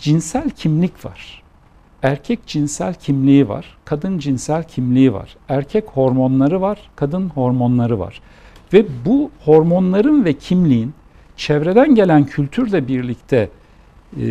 [0.00, 1.41] cinsel kimlik var.
[2.02, 5.36] Erkek cinsel kimliği var, kadın cinsel kimliği var.
[5.48, 8.20] Erkek hormonları var, kadın hormonları var.
[8.72, 10.94] Ve bu hormonların ve kimliğin
[11.36, 13.48] çevreden gelen kültürle birlikte
[14.16, 14.24] e,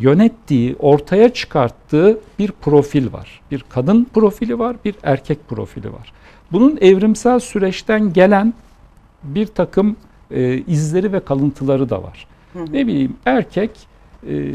[0.00, 3.40] yönettiği, ortaya çıkarttığı bir profil var.
[3.50, 6.12] Bir kadın profili var, bir erkek profili var.
[6.52, 8.54] Bunun evrimsel süreçten gelen
[9.22, 9.96] bir takım
[10.30, 12.26] e, izleri ve kalıntıları da var.
[12.52, 12.72] Hı hı.
[12.72, 13.70] Ne bileyim erkek
[14.28, 14.54] e,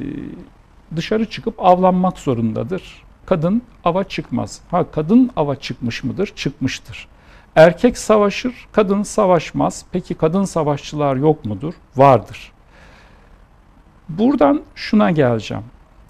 [0.96, 3.04] dışarı çıkıp avlanmak zorundadır.
[3.26, 4.62] Kadın ava çıkmaz.
[4.72, 6.34] Ha kadın ava çıkmış mıdır?
[6.36, 7.08] Çıkmıştır.
[7.56, 9.86] Erkek savaşır, kadın savaşmaz.
[9.92, 11.74] Peki kadın savaşçılar yok mudur?
[11.96, 12.52] Vardır.
[14.10, 15.64] Buradan şuna geleceğim.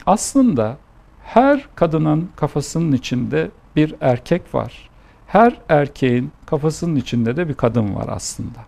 [0.06, 0.78] Aslında
[1.24, 4.90] her kadının kafasının içinde bir erkek var.
[5.28, 8.60] Her erkeğin kafasının içinde de bir kadın var aslında.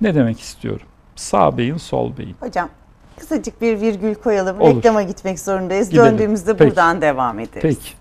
[0.00, 0.86] Ne demek istiyorum?
[1.16, 2.36] Sağ beyin, sol beyin.
[2.40, 2.68] Hocam
[3.18, 4.60] kısacık bir virgül koyalım.
[4.60, 4.76] Olur.
[4.76, 5.90] Reklama gitmek zorundayız.
[5.90, 6.04] Gidelim.
[6.12, 6.70] Döndüğümüzde Peki.
[6.70, 7.62] buradan devam ederiz.
[7.62, 7.98] Peki.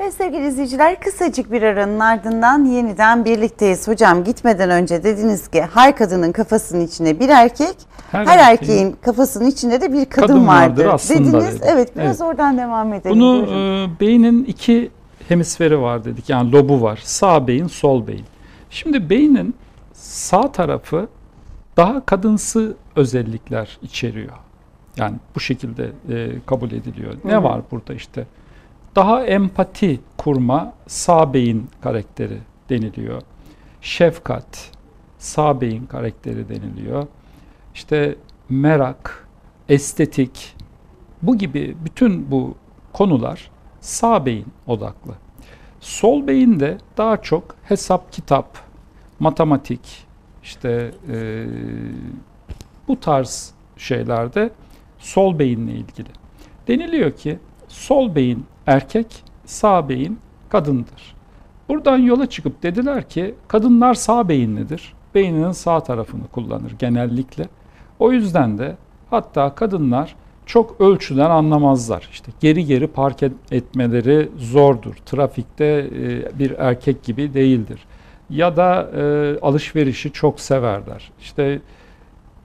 [0.00, 3.88] Evet sevgili izleyiciler kısacık bir aranın ardından yeniden birlikteyiz.
[3.88, 7.76] Hocam gitmeden önce dediniz ki her kadının kafasının içinde bir erkek,
[8.12, 11.32] her, Her erkeğin, kafasının içinde de bir kadın, Kadın vardır vardır, dediniz.
[11.60, 11.66] dedi.
[11.72, 12.30] Evet biraz Evet.
[12.30, 13.16] oradan devam edelim.
[13.16, 14.90] Bunu e, beynin iki
[15.30, 16.28] hemisferi var dedik.
[16.28, 17.00] Yani lobu var.
[17.02, 18.24] Sağ beyin, sol beyin.
[18.70, 19.54] Şimdi beynin
[19.92, 21.08] sağ tarafı
[21.76, 24.32] daha kadınsı özellikler içeriyor.
[24.96, 27.14] Yani bu şekilde e, kabul ediliyor.
[27.24, 27.42] Ne hı.
[27.42, 28.26] var burada işte?
[28.96, 32.38] Daha empati kurma sağ beyin karakteri
[32.68, 33.22] deniliyor.
[33.80, 34.70] Şefkat
[35.18, 37.06] sağ beyin karakteri deniliyor.
[37.74, 38.16] İşte
[38.48, 39.28] merak,
[39.68, 40.56] estetik
[41.22, 42.54] bu gibi bütün bu
[42.92, 45.12] konular sağ beyin odaklı.
[45.80, 48.58] Sol beyin de daha çok hesap, kitap,
[49.20, 50.06] matematik,
[50.42, 51.46] işte eee,
[52.88, 54.50] bu tarz şeylerde
[54.98, 56.08] sol beyinle ilgili.
[56.68, 57.38] Deniliyor ki
[57.68, 61.14] sol beyin erkek, sağ beyin kadındır.
[61.68, 64.92] Buradan yola çıkıp dediler ki kadınlar sağ beyinlidir.
[65.14, 67.48] Beyninin sağ tarafını kullanır genellikle.
[67.98, 68.76] O yüzden de
[69.10, 70.16] hatta kadınlar
[70.46, 72.08] çok ölçüden anlamazlar.
[72.12, 74.94] İşte geri geri park et- etmeleri zordur.
[75.06, 77.80] Trafikte e, bir erkek gibi değildir.
[78.30, 81.10] ya da e, alışverişi çok severler.
[81.20, 81.60] İşte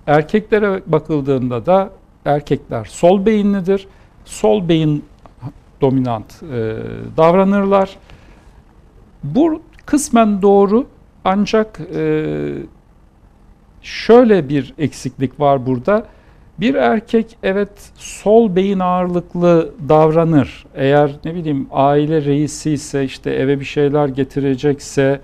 [0.07, 1.89] erkeklere bakıldığında da
[2.25, 3.87] erkekler sol beyinlidir.
[4.25, 5.05] Sol beyin
[5.81, 6.77] dominant e,
[7.17, 7.97] davranırlar.
[9.23, 10.87] Bu kısmen doğru
[11.25, 11.79] ancak
[13.81, 16.05] şöyle bir eksiklik var burada.
[16.59, 20.65] Bir erkek evet sol beyin ağırlıklı davranır.
[20.75, 25.21] Eğer ne bileyim aile reisi ise işte eve bir şeyler getirecekse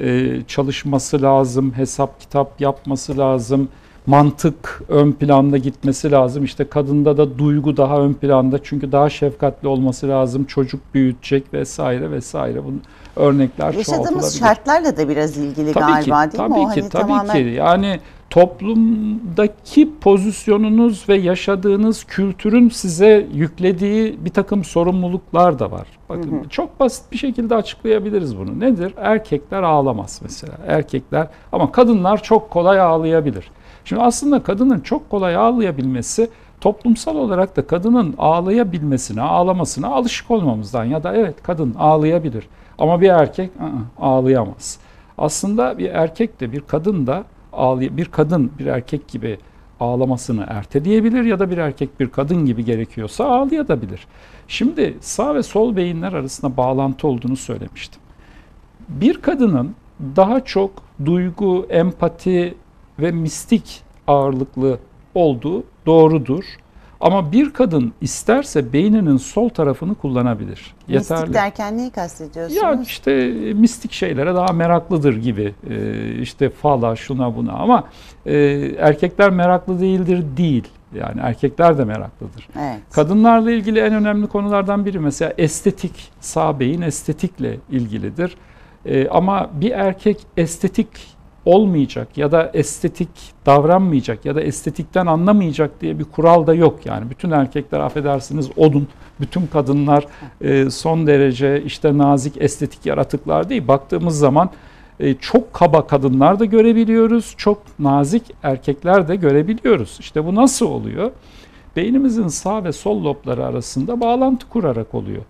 [0.00, 3.68] e, çalışması lazım, hesap kitap yapması lazım,
[4.06, 6.44] mantık ön planda gitmesi lazım.
[6.44, 10.44] İşte kadında da duygu daha ön planda çünkü daha şefkatli olması lazım.
[10.44, 12.64] Çocuk büyütecek vesaire vesaire.
[12.64, 12.82] Bunun
[13.16, 14.38] örnekler Yaşadığımız çoğaltılabilir.
[14.38, 16.66] şartlarla da biraz ilgili Tabii galiba ki, değil tabii mi?
[16.66, 17.32] O ki, hani tabii tamamen...
[17.32, 17.54] ki.
[17.56, 18.00] Yani
[18.32, 25.86] toplumdaki pozisyonunuz ve yaşadığınız kültürün size yüklediği bir takım sorumluluklar da var.
[26.08, 26.48] Bakın Hı hı.
[26.48, 28.60] çok basit bir şekilde açıklayabiliriz bunu.
[28.60, 28.94] Nedir?
[28.96, 30.52] Erkekler ağlamaz mesela.
[30.66, 33.50] Erkekler ama kadınlar çok kolay ağlayabilir.
[33.84, 41.02] Şimdi aslında kadının çok kolay ağlayabilmesi toplumsal olarak da kadının ağlayabilmesine, ağlamasına alışık olmamızdan ya
[41.02, 44.78] da evet kadın ağlayabilir ama bir erkek ı-ı, ağlayamaz.
[45.18, 49.38] Aslında bir erkek de bir kadın da ağlay bir kadın bir erkek gibi
[49.80, 54.06] ağlamasını erteleyebilir ya da bir erkek bir kadın gibi gerekiyorsa ağlayabilir.
[54.48, 58.00] Şimdi sağ ve sol beyinler arasında bağlantı olduğunu söylemiştim.
[58.88, 59.74] Bir kadının
[60.16, 60.70] daha çok
[61.04, 62.54] duygu, empati
[62.98, 64.78] ve mistik ağırlıklı
[65.14, 66.44] olduğu doğrudur.
[67.02, 70.74] Ama bir kadın isterse beyninin sol tarafını kullanabilir.
[70.88, 72.62] Mistik derken neyi kastediyorsunuz?
[72.62, 75.54] Ya işte e, mistik şeylere daha meraklıdır gibi.
[75.70, 77.84] Ee, işte fala şuna buna ama
[78.26, 78.34] e,
[78.78, 80.68] erkekler meraklı değildir değil.
[80.94, 82.48] Yani erkekler de meraklıdır.
[82.60, 82.78] Evet.
[82.92, 88.36] Kadınlarla ilgili en önemli konulardan biri mesela estetik, sağ beyin estetikle ilgilidir.
[88.86, 90.88] Ee, ama bir erkek estetik
[91.44, 93.08] olmayacak ya da estetik
[93.46, 97.10] davranmayacak ya da estetikten anlamayacak diye bir kural da yok yani.
[97.10, 98.88] Bütün erkekler affedersiniz odun,
[99.20, 100.06] bütün kadınlar
[100.40, 103.68] e, son derece işte nazik estetik yaratıklar değil.
[103.68, 104.50] Baktığımız zaman
[105.00, 109.96] e, çok kaba kadınlar da görebiliyoruz, çok nazik erkekler de görebiliyoruz.
[110.00, 111.10] İşte bu nasıl oluyor?
[111.76, 115.22] Beynimizin sağ ve sol lobları arasında bağlantı kurarak oluyor.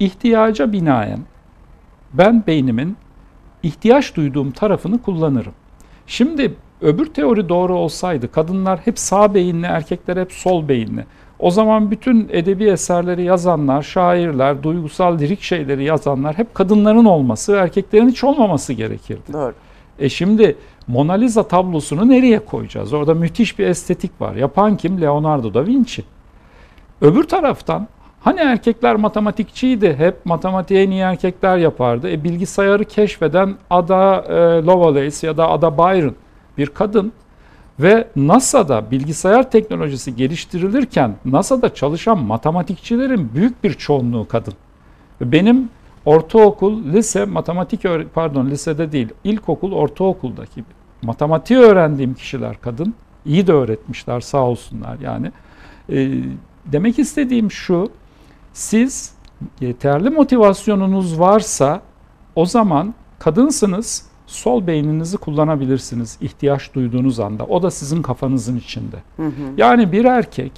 [0.00, 1.20] İhtiyaca binaen
[2.12, 2.96] ben beynimin
[3.66, 5.52] ihtiyaç duyduğum tarafını kullanırım.
[6.06, 11.04] Şimdi öbür teori doğru olsaydı kadınlar hep sağ beyinli, erkekler hep sol beyinli.
[11.38, 18.08] O zaman bütün edebi eserleri yazanlar, şairler, duygusal lirik şeyleri yazanlar hep kadınların olması, erkeklerin
[18.08, 19.32] hiç olmaması gerekirdi.
[19.32, 19.54] Doğru.
[19.98, 22.92] E şimdi Mona Lisa tablosunu nereye koyacağız?
[22.92, 24.34] Orada müthiş bir estetik var.
[24.34, 25.00] Yapan kim?
[25.00, 26.04] Leonardo da Vinci.
[27.00, 27.88] Öbür taraftan
[28.20, 32.10] hani erkekler matematikçiydi, hep matematiği en iyi erkekler yapardı.
[32.10, 34.32] E, bilgisayarı keşfeden Ada e,
[34.66, 36.14] Lovelace ya da Ada Byron
[36.58, 37.12] bir kadın
[37.80, 44.54] ve NASA'da bilgisayar teknolojisi geliştirilirken NASA'da çalışan matematikçilerin büyük bir çoğunluğu kadın.
[45.20, 45.68] Benim
[46.04, 47.82] ortaokul, lise, matematik
[48.14, 50.64] pardon lisede değil, ilkokul, ortaokuldaki
[51.02, 52.94] matematiği öğrendiğim kişiler kadın.
[53.26, 55.32] İyi de öğretmişler sağ olsunlar yani.
[55.92, 56.08] E,
[56.66, 57.90] demek istediğim şu,
[58.56, 59.12] siz
[59.60, 61.82] yeterli motivasyonunuz varsa
[62.34, 67.44] o zaman kadınsınız, sol beyninizi kullanabilirsiniz ihtiyaç duyduğunuz anda.
[67.44, 68.96] O da sizin kafanızın içinde.
[69.16, 69.30] Hı hı.
[69.56, 70.52] Yani bir erkek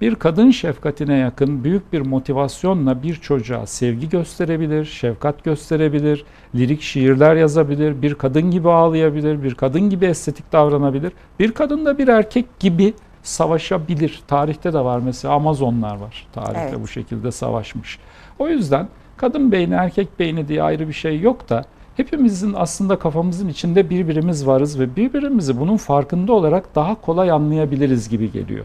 [0.00, 7.36] bir kadın şefkatine yakın büyük bir motivasyonla bir çocuğa sevgi gösterebilir, şefkat gösterebilir, lirik şiirler
[7.36, 11.12] yazabilir, bir kadın gibi ağlayabilir, bir kadın gibi estetik davranabilir.
[11.38, 14.22] Bir kadın da bir erkek gibi savaşabilir.
[14.28, 16.26] Tarihte de var mesela Amazonlar var.
[16.32, 16.82] Tarihte Evet.
[16.82, 17.98] bu şekilde savaşmış.
[18.38, 21.64] O yüzden kadın beyni erkek beyni diye ayrı bir şey yok da
[21.96, 28.32] hepimizin aslında kafamızın içinde birbirimiz varız ve birbirimizi bunun farkında olarak daha kolay anlayabiliriz gibi
[28.32, 28.64] geliyor.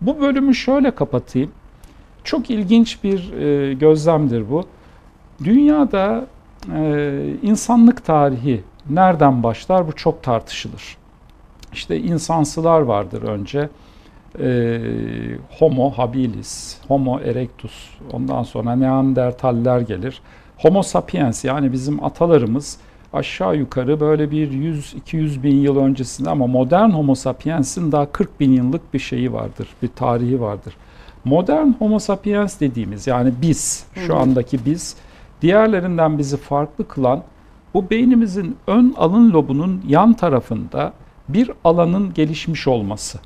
[0.00, 1.50] Bu bölümü şöyle kapatayım.
[2.24, 4.64] Çok ilginç bir e, gözlemdir bu.
[5.44, 6.26] Dünyada
[6.74, 10.96] e, insanlık tarihi nereden başlar bu çok tartışılır.
[11.72, 13.68] İşte insansılar vardır önce.
[14.40, 14.80] E,
[15.58, 20.20] Homo habilis, Homo erectus, ondan sonra Neandertaller gelir.
[20.56, 22.78] Homo sapiens yani bizim atalarımız
[23.12, 28.52] aşağı yukarı böyle bir 100-200 bin yıl öncesinde ama modern Homo sapiens'in daha 40 bin
[28.52, 30.76] yıllık bir şeyi vardır, bir tarihi vardır.
[31.24, 34.96] Modern Homo sapiens dediğimiz yani biz, şu andaki biz,
[35.42, 37.22] diğerlerinden bizi farklı kılan
[37.74, 40.92] bu beynimizin ön alın lobunun yan tarafında
[41.28, 43.18] bir alanın gelişmiş olması.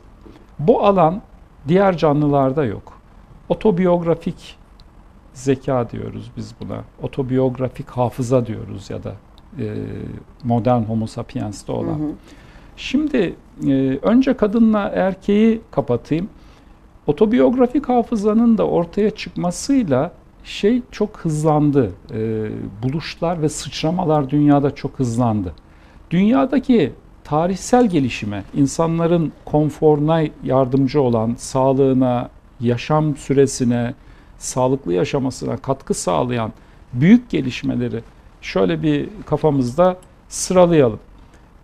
[0.58, 1.22] Bu alan
[1.68, 3.00] diğer canlılarda yok.
[3.48, 4.56] Otobiyografik
[5.32, 6.84] zeka diyoruz biz buna.
[7.02, 9.12] Otobiyografik hafıza diyoruz ya da
[9.58, 9.74] e,
[10.44, 11.98] modern homo sapiens'te olan.
[11.98, 12.12] Hı hı.
[12.76, 13.34] Şimdi
[13.66, 16.28] e, önce kadınla erkeği kapatayım.
[17.06, 20.12] Otobiyografik hafızanın da ortaya çıkmasıyla
[20.44, 21.92] şey çok hızlandı.
[22.14, 22.48] E,
[22.82, 25.52] buluşlar ve sıçramalar dünyada çok hızlandı.
[26.10, 26.92] Dünyadaki
[27.26, 32.28] tarihsel gelişime, insanların konforuna yardımcı olan, sağlığına,
[32.60, 33.94] yaşam süresine,
[34.38, 36.52] sağlıklı yaşamasına katkı sağlayan
[36.92, 38.00] büyük gelişmeleri
[38.40, 39.96] şöyle bir kafamızda
[40.28, 41.00] sıralayalım.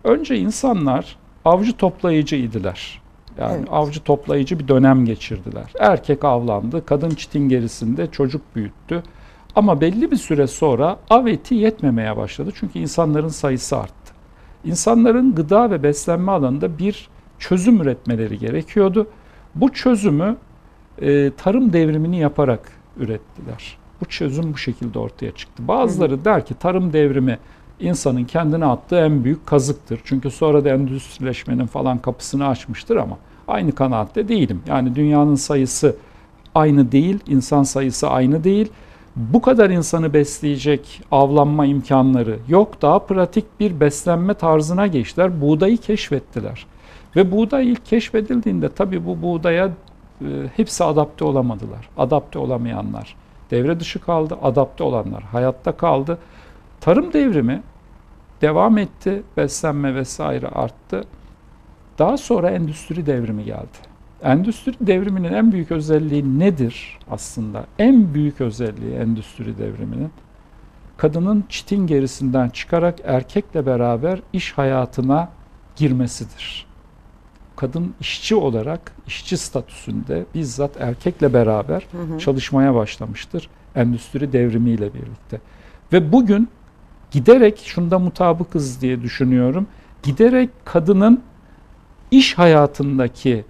[0.03, 3.01] Önce insanlar avcı toplayıcı idiler.
[3.39, 3.67] Yani evet.
[3.71, 5.73] avcı toplayıcı bir dönem geçirdiler.
[5.79, 9.03] Erkek avlandı, kadın çitin gerisinde çocuk büyüttü.
[9.55, 12.51] Ama belli bir süre sonra av eti yetmemeye başladı.
[12.55, 14.02] Çünkü insanların sayısı arttı.
[14.65, 19.07] İnsanların gıda ve beslenme alanında bir çözüm üretmeleri gerekiyordu.
[19.55, 20.37] Bu çözümü
[21.01, 23.77] e, tarım devrimini yaparak ürettiler.
[24.01, 25.67] Bu çözüm bu şekilde ortaya çıktı.
[25.67, 27.39] Bazıları der ki tarım devrimi
[27.79, 29.99] insanın kendine attığı en büyük kazıktır.
[30.03, 34.61] Çünkü sonra da endüstrileşmenin falan kapısını açmıştır ama aynı kanaatte değilim.
[34.67, 35.95] Yani dünyanın sayısı
[36.55, 38.71] aynı değil, insan sayısı aynı değil.
[39.15, 42.81] Bu kadar insanı besleyecek avlanma imkanları yok.
[42.81, 45.41] Daha pratik bir beslenme tarzına geçtiler.
[45.41, 46.65] Buğdayı keşfettiler.
[47.15, 49.65] Ve buğday ilk keşfedildiğinde tabii bu buğdaya
[50.21, 51.89] e, hepsi adapte olamadılar.
[51.97, 53.15] Adapte olamayanlar
[53.51, 56.17] devre dışı kaldı, adapte olanlar hayatta kaldı.
[56.81, 57.63] Tarım devrimi
[58.41, 61.03] devam etti, beslenme vesaire arttı.
[61.99, 63.92] Daha sonra endüstri devrimi geldi.
[64.23, 67.65] Endüstri devriminin en büyük özelliği nedir aslında?
[67.79, 70.11] En büyük özelliği endüstri devriminin
[70.97, 75.29] kadının çitin gerisinden çıkarak erkekle beraber iş hayatına
[75.75, 76.65] girmesidir.
[77.55, 82.19] Kadın işçi olarak, işçi statüsünde bizzat erkekle beraber hı hı.
[82.19, 85.41] çalışmaya başlamıştır endüstri devrimiyle birlikte.
[85.93, 86.49] Ve bugün
[87.11, 89.67] giderek şunda mutabıkız diye düşünüyorum.
[90.03, 91.23] Giderek kadının
[92.11, 93.45] iş hayatındaki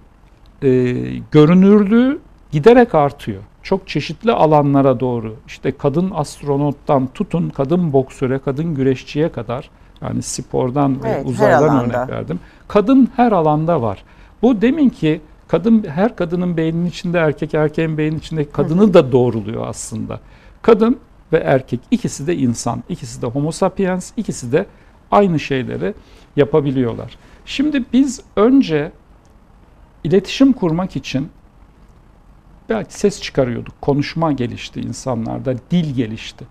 [0.64, 0.92] e,
[1.30, 2.18] görünürlüğü
[2.52, 3.42] giderek artıyor.
[3.62, 9.70] Çok çeşitli alanlara doğru işte kadın astronottan tutun kadın boksöre, kadın güreşçiye kadar
[10.02, 12.40] yani spordan evet, ve uzaydan örnek verdim.
[12.68, 14.04] Kadın her alanda var.
[14.42, 19.66] Bu demin ki kadın her kadının beyninin içinde erkek erkeğin beyninin içinde kadını da doğruluyor
[19.68, 20.20] aslında.
[20.62, 20.98] Kadın
[21.32, 24.66] ve erkek ikisi de insan, ikisi de homo sapiens, ikisi de
[25.10, 25.94] aynı şeyleri
[26.36, 27.18] yapabiliyorlar.
[27.46, 28.92] Şimdi biz önce
[30.04, 31.28] iletişim kurmak için
[32.68, 33.80] belki ses çıkarıyorduk.
[33.80, 36.44] Konuşma gelişti insanlarda, dil gelişti.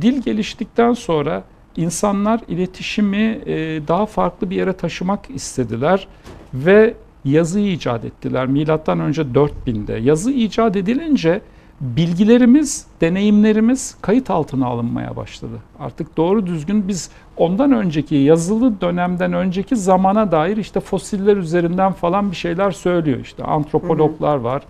[0.00, 1.44] Dil geliştikten sonra
[1.76, 6.08] insanlar iletişimi e, daha farklı bir yere taşımak istediler
[6.54, 8.46] ve yazı icat ettiler.
[8.46, 9.92] Milattan önce 4000'de.
[9.92, 11.40] Yazı icat edilince
[11.80, 15.58] bilgilerimiz, deneyimlerimiz kayıt altına alınmaya başladı.
[15.78, 22.30] Artık doğru düzgün biz ondan önceki yazılı dönemden önceki zamana dair işte fosiller üzerinden falan
[22.30, 23.18] bir şeyler söylüyor.
[23.20, 24.62] İşte antropologlar var,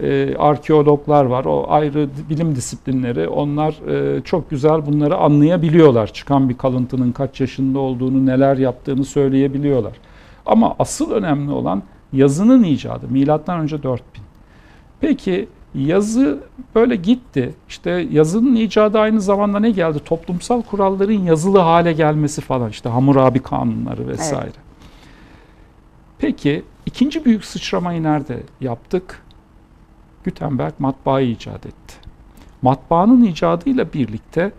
[0.00, 3.28] e, arkeologlar var, o ayrı bilim disiplinleri.
[3.28, 6.06] Onlar e, çok güzel bunları anlayabiliyorlar.
[6.06, 9.92] Çıkan bir kalıntının kaç yaşında olduğunu, neler yaptığını söyleyebiliyorlar.
[10.46, 11.82] Ama asıl önemli olan
[12.12, 13.06] yazının icadı.
[13.10, 14.22] Milattan önce 4000.
[15.00, 16.38] Peki yazı
[16.74, 17.54] böyle gitti.
[17.68, 19.98] İşte yazının icadı aynı zamanda ne geldi?
[20.04, 22.70] Toplumsal kuralların yazılı hale gelmesi falan.
[22.70, 24.44] İşte Hammurabi kanunları vesaire.
[24.44, 24.54] Evet.
[26.18, 29.22] Peki ikinci büyük sıçramayı nerede yaptık?
[30.24, 31.94] Gutenberg matbaayı icat etti.
[32.62, 34.52] Matbaanın icadıyla birlikte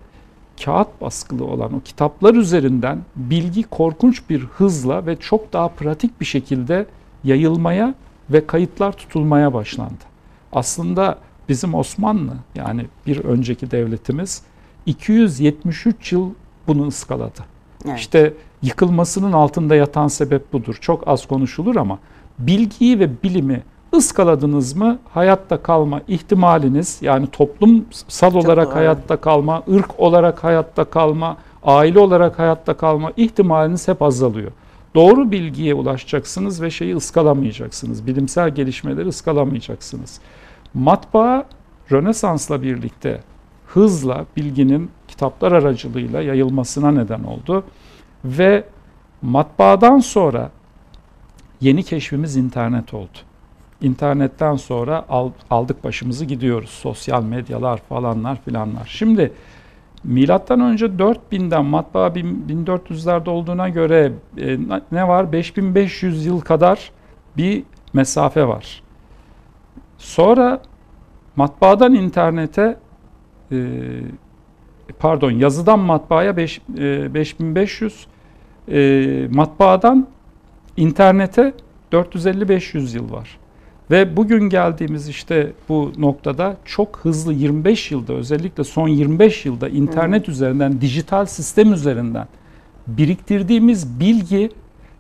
[0.65, 6.25] kağıt baskılı olan o kitaplar üzerinden bilgi korkunç bir hızla ve çok daha pratik bir
[6.25, 6.86] şekilde
[7.23, 7.93] yayılmaya
[8.30, 10.14] ve kayıtlar tutulmaya başlandı.
[10.55, 11.17] Aslında
[11.49, 14.41] bizim Osmanlı yani bir önceki devletimiz
[14.85, 16.29] 273 yıl
[16.67, 17.39] bunu ıskaladı.
[17.85, 17.99] Evet.
[17.99, 20.77] İşte yıkılmasının altında yatan sebep budur.
[20.81, 21.99] Çok az konuşulur ama
[22.39, 23.63] bilgiyi ve bilimi
[23.93, 28.75] ıskaladınız mı hayatta kalma ihtimaliniz yani toplumsal Çok olarak doğru.
[28.75, 34.51] hayatta kalma, ırk olarak hayatta kalma, aile olarak hayatta kalma ihtimaliniz hep azalıyor.
[34.95, 38.07] Doğru bilgiye ulaşacaksınız ve şeyi ıskalamayacaksınız.
[38.07, 40.19] Bilimsel gelişmeleri ıskalamayacaksınız.
[40.75, 41.45] Matbaa
[41.91, 43.21] Rönesans'la birlikte
[43.65, 47.63] hızla bilginin kitaplar aracılığıyla yayılmasına neden oldu.
[48.25, 48.63] Ve
[49.21, 50.52] matbaadan sonra
[51.62, 53.17] yeni keşfimiz internet oldu.
[53.81, 55.06] İnternetten sonra
[55.50, 56.69] aldık başımızı gidiyoruz.
[56.69, 58.85] Sosyal medyalar falanlar filanlar.
[58.87, 59.31] Şimdi
[60.06, 64.58] Milattan önce 4000'den matbaa 1400'lerde olduğuna göre e,
[64.91, 65.31] ne var?
[65.31, 66.91] 5500 yıl kadar
[67.37, 68.83] bir mesafe var.
[70.06, 70.62] Sonra
[71.35, 72.77] matbaadan internete
[73.51, 73.58] e,
[74.99, 78.08] pardon yazıdan matbaaya 5, e, 5500
[78.71, 80.08] e, matbaadan
[80.77, 81.53] internete
[81.91, 83.37] 450-500 yıl var.
[83.91, 90.29] Ve bugün geldiğimiz işte bu noktada çok hızlı 25 yılda özellikle son 25 yılda internet
[90.29, 92.27] üzerinden dijital sistem üzerinden
[92.87, 94.49] biriktirdiğimiz bilgi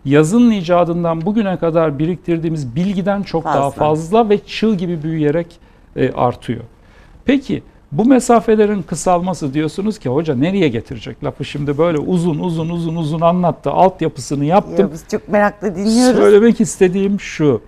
[0.05, 3.59] yazının icadından bugüne kadar biriktirdiğimiz bilgiden çok Fazla.
[3.59, 5.47] daha fazla ve çığ gibi büyüyerek
[5.95, 6.61] e, artıyor.
[7.25, 12.95] Peki bu mesafelerin kısalması diyorsunuz ki hoca nereye getirecek lafı şimdi böyle uzun uzun uzun
[12.95, 13.71] uzun anlattı.
[13.71, 14.85] Altyapısını yaptım.
[14.85, 16.19] Ya biz çok merakla dinliyoruz.
[16.19, 17.61] Söylemek istediğim şu.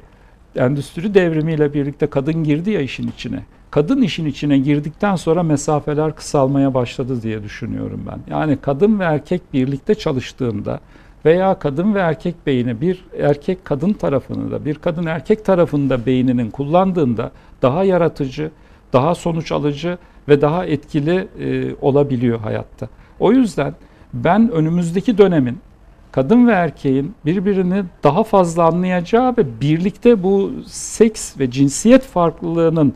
[0.56, 3.40] Endüstri devrimiyle birlikte kadın girdi ya işin içine.
[3.72, 8.34] Kadın işin içine girdikten sonra mesafeler kısalmaya başladı diye düşünüyorum ben.
[8.34, 10.80] Yani kadın ve erkek birlikte çalıştığında
[11.28, 16.52] veya kadın ve erkek beyni bir erkek kadın tarafını da bir kadın erkek tarafında beyninin
[16.52, 18.52] kullandığında daha yaratıcı,
[18.94, 19.98] daha sonuç alıcı
[20.30, 22.88] ve daha etkili e, olabiliyor hayatta.
[23.20, 23.74] O yüzden
[24.14, 25.60] ben önümüzdeki dönemin
[26.12, 32.94] kadın ve erkeğin birbirini daha fazla anlayacağı ve birlikte bu seks ve cinsiyet farklılığının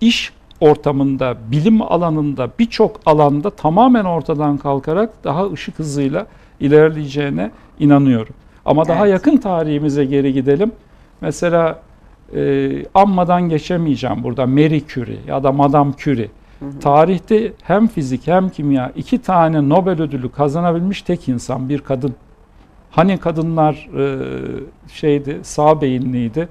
[0.00, 6.26] iş ortamında, bilim alanında, birçok alanda tamamen ortadan kalkarak daha ışık hızıyla
[6.60, 8.34] ilerleyeceğine inanıyorum.
[8.64, 9.12] Ama daha Evet.
[9.12, 10.72] yakın tarihimize geri gidelim.
[11.20, 11.82] Mesela
[12.34, 16.28] e, anmadan geçemeyeceğim burada Marie Curie ya da Madame Curie.
[16.80, 22.14] Tarihte hem fizik hem kimya iki tane Nobel ödülü kazanabilmiş tek insan bir kadın.
[22.90, 24.18] Hani kadınlar e,
[24.92, 26.48] şeydi sağ beyinliydi.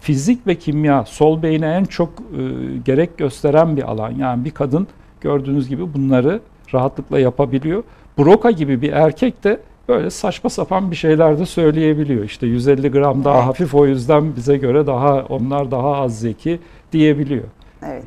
[0.00, 2.42] Fizik ve kimya sol beyine en çok e,
[2.84, 4.10] gerek gösteren bir alan.
[4.10, 4.86] Yani bir kadın
[5.20, 6.40] gördüğünüz gibi bunları
[6.74, 7.82] rahatlıkla yapabiliyor.
[8.18, 12.24] Broca gibi bir erkek de böyle saçma sapan bir şeyler de söyleyebiliyor.
[12.24, 13.46] İşte 150 gram daha Evet.
[13.46, 16.60] hafif o yüzden bize göre daha onlar daha az zeki
[16.92, 17.44] diyebiliyor.
[17.86, 18.04] Evet.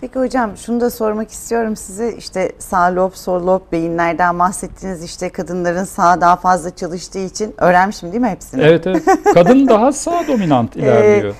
[0.00, 5.28] Peki hocam şunu da sormak istiyorum size işte sağ lob, sol lob beyinlerden bahsettiniz işte
[5.28, 8.62] kadınların sağ daha fazla çalıştığı için öğrenmişim değil mi hepsini?
[8.62, 9.02] Evet evet.
[9.34, 11.34] Kadın daha sağ dominant ilerliyor.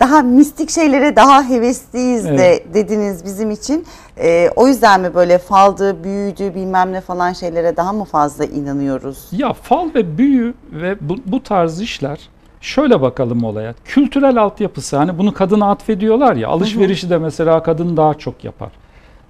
[0.00, 2.74] Daha mistik şeylere daha hevesliyiz de Evet.
[2.74, 3.84] dediniz bizim için.
[4.18, 9.18] Ee, o yüzden mi böyle faldı, büyüdü bilmem ne falan şeylere daha mı fazla inanıyoruz?
[9.32, 12.18] Ya fal ve büyü ve bu, bu tarz işler
[12.60, 13.74] şöyle bakalım olaya.
[13.84, 18.68] Kültürel altyapısı hani bunu kadına atfediyorlar ya alışverişi de mesela kadın daha çok yapar.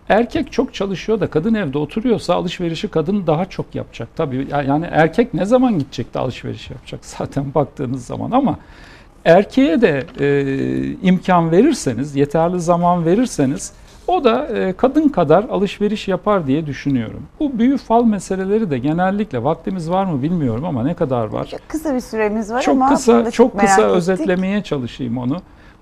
[0.08, 4.08] Erkek çok çalışıyor da kadın evde oturuyorsa alışverişi kadın daha çok yapacak.
[4.16, 8.58] Tabii ya- yani erkek ne zaman gidecek de alışveriş yapacak zaten baktığınız zaman ama
[9.25, 13.72] erkeğe de e, imkan verirseniz, yeterli zaman verirseniz
[14.07, 17.22] o da e, kadın kadar alışveriş yapar diye düşünüyorum.
[17.41, 21.47] Bu büyü fal meseleleri de genellikle vaktimiz var mı bilmiyorum ama ne kadar var?
[21.51, 23.97] Çok kısa bir süremiz var Çok ama kısa çok kısa ettik.
[23.97, 25.37] özetlemeye çalışayım onu.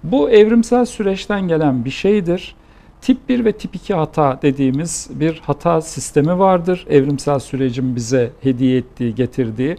[0.04, 2.54] Bu evrimsel süreçten gelen bir şeydir.
[3.00, 6.86] Tip 1 ve tip 2 hata dediğimiz bir hata sistemi vardır.
[6.90, 9.76] Evrimsel sürecin bize hediye ettiği, getirdiği.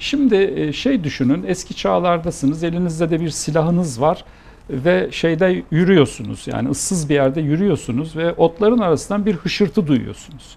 [0.00, 4.24] Şimdi e, şey düşünün, eski çağlardasınız, elinizde de bir silahınız var
[4.70, 6.46] ve şeyde yürüyorsunuz.
[6.46, 10.56] Yani ıssız bir yerde yürüyorsunuz ve otların arasından bir hışırtı duyuyorsunuz.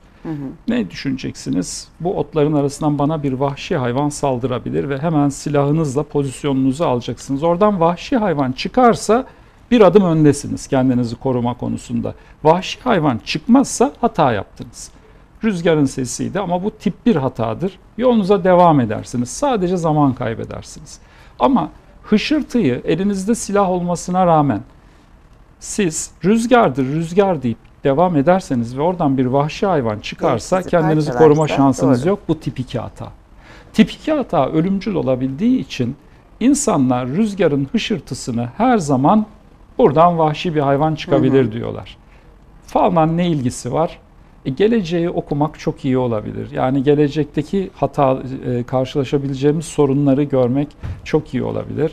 [0.68, 1.88] Ne düşüneceksiniz?
[2.00, 7.44] Bu otların arasından bana bir vahşi hayvan saldırabilir ve hemen silahınızla pozisyonunuzu alacaksınız.
[7.44, 9.26] Oradan vahşi hayvan çıkarsa
[9.72, 12.16] bir adım öndesiniz kendinizi koruma konusunda.
[12.44, 14.92] Vahşi hayvan çıkmazsa hata yaptınız.
[15.44, 17.80] Rüzgarın sesiydi ama bu tip bir hatadır.
[17.98, 19.30] Yolunuza devam edersiniz.
[19.30, 21.00] Sadece zaman kaybedersiniz.
[21.40, 21.70] Ama
[22.04, 24.62] hışırtıyı elinizde silah olmasına rağmen
[25.60, 31.48] siz rüzgardır rüzgar deyip devam ederseniz ve oradan bir vahşi hayvan çıkarsa sizi kendinizi koruma
[31.48, 32.10] şansınız doğru.
[32.10, 32.20] yok.
[32.28, 33.08] Bu tip 2 hata.
[33.74, 35.96] Tip 2 hata ölümcül olabildiği için
[36.40, 39.26] insanlar rüzgarın hışırtısını her zaman
[39.78, 41.98] buradan vahşi bir hayvan çıkabilir diyorlar.
[42.68, 44.00] Falla ne ilgisi var?
[44.46, 46.52] E, geleceği okumak çok iyi olabilir.
[46.52, 50.68] Yani gelecekteki hata e, karşılaşabileceğimiz sorunları görmek
[51.04, 51.92] çok iyi olabilir.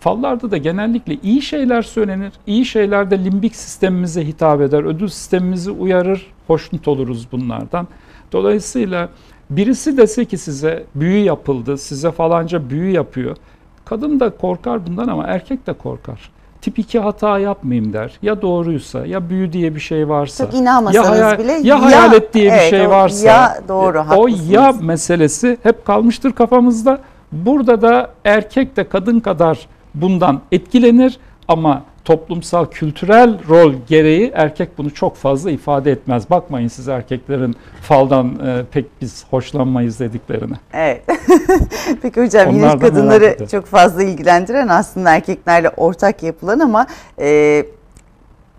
[0.00, 2.32] Fallarda da genellikle iyi şeyler söylenir.
[2.46, 4.84] İyi şeyler de limbik sistemimize hitap eder.
[4.84, 6.26] Ödül sistemimizi uyarır.
[6.46, 7.88] Hoşnut oluruz bunlardan.
[8.32, 9.08] Dolayısıyla
[9.50, 13.36] birisi dese ki size büyü yapıldı, size falanca büyü yapıyor.
[13.84, 16.30] Kadın da korkar bundan ama erkek de korkar.
[16.66, 18.12] Tip 2 hata yapmayayım der.
[18.22, 20.44] Ya doğruysa ya büyü diye bir şey varsa.
[20.44, 23.26] Çok inanmasanız hayal- bile ya, ya- hayalet diye bir evet, şey o varsa.
[23.26, 26.98] ya doğru, o ya meselesi hep kalmıştır kafamızda.
[27.32, 34.94] Burada da erkek de kadın kadar bundan etkilenir ama toplumsal kültürel rol gereği erkek bunu
[34.94, 36.30] çok fazla ifade etmez.
[36.30, 40.54] Bakmayın siz erkeklerin faldan e, pek biz hoşlanmayız dediklerine.
[40.72, 41.02] Evet.
[42.02, 46.86] Peki hocam yine Onlar kadınları çok fazla ilgilendiren aslında erkeklerle ortak yapılan ama
[47.20, 47.64] e,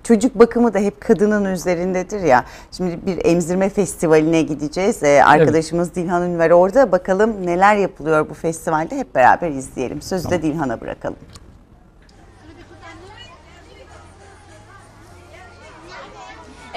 [0.04, 2.46] çocuk bakımı da hep kadının üzerindedir ya.
[2.72, 5.04] Şimdi bir emzirme festivaline gideceğiz.
[5.04, 6.92] Ee, arkadaşımız Dilhan Ünver orada.
[6.92, 10.02] Bakalım neler yapılıyor bu festivalde hep beraber izleyelim.
[10.02, 11.18] Sözü de Dilhan'a bırakalım.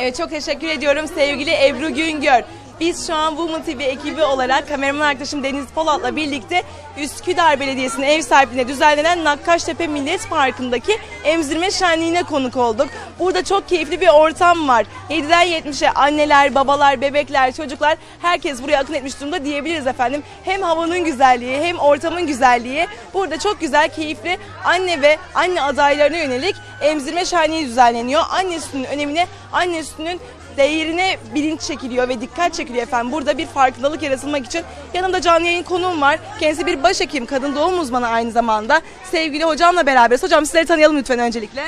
[0.01, 2.42] Evet çok teşekkür ediyorum sevgili Ebru Güngör.
[2.81, 6.62] Biz şu an Women TV ekibi olarak kameraman arkadaşım Deniz Polat'la birlikte
[6.99, 12.89] Üsküdar Belediyesi'nin ev sahipliğinde düzenlenen Nakkaştepe Millet Parkı'ndaki emzirme şenliğine konuk olduk.
[13.18, 14.87] Burada çok keyifli bir ortam var.
[15.11, 20.22] 7'den 70'e anneler, babalar, bebekler, çocuklar herkes buraya akın etmiş durumda diyebiliriz efendim.
[20.45, 22.87] Hem havanın güzelliği hem ortamın güzelliği.
[23.14, 28.22] Burada çok güzel, keyifli anne ve anne adaylarına yönelik emzirme şenliği düzenleniyor.
[28.31, 30.20] Anne sütünün önemine, anne sütünün
[30.61, 33.13] değerine bilinç çekiliyor ve dikkat çekiliyor efendim.
[33.13, 34.63] Burada bir farkındalık yaratılmak için
[34.95, 36.19] yanımda canlı yayın konuğum var.
[36.41, 38.81] Kendisi bir başhekim, kadın doğum uzmanı aynı zamanda.
[39.11, 40.23] Sevgili hocamla beraberiz.
[40.23, 41.63] Hocam sizleri tanıyalım lütfen öncelikle.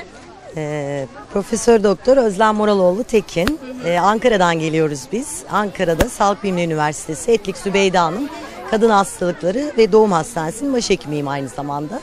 [0.56, 3.60] Ee, Profesör Doktor Özlem Moraloğlu Tekin.
[3.84, 5.42] Ee, Ankara'dan geliyoruz biz.
[5.50, 8.28] Ankara'da Sağlık Bilimleri Üniversitesi Etlik Sübeyda Hanım
[8.70, 12.00] Kadın Hastalıkları ve Doğum Hastanesi'nin başhekimiyim aynı zamanda.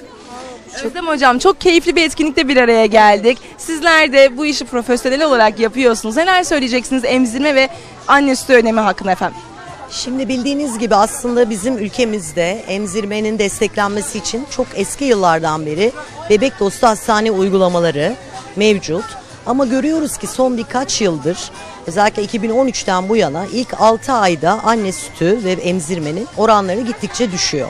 [0.75, 3.37] Özlem hocam çok keyifli bir etkinlikte bir araya geldik.
[3.57, 6.17] Sizler de bu işi profesyonel olarak yapıyorsunuz.
[6.17, 7.69] Neler söyleyeceksiniz emzirme ve
[8.07, 9.37] anne sütü önemi hakkında efendim?
[9.91, 15.91] Şimdi bildiğiniz gibi aslında bizim ülkemizde emzirmenin desteklenmesi için çok eski yıllardan beri
[16.29, 18.15] bebek dostu hastane uygulamaları
[18.55, 19.05] mevcut.
[19.45, 21.51] Ama görüyoruz ki son birkaç yıldır
[21.87, 27.69] özellikle 2013'ten bu yana ilk 6 ayda anne sütü ve emzirmenin oranları gittikçe düşüyor.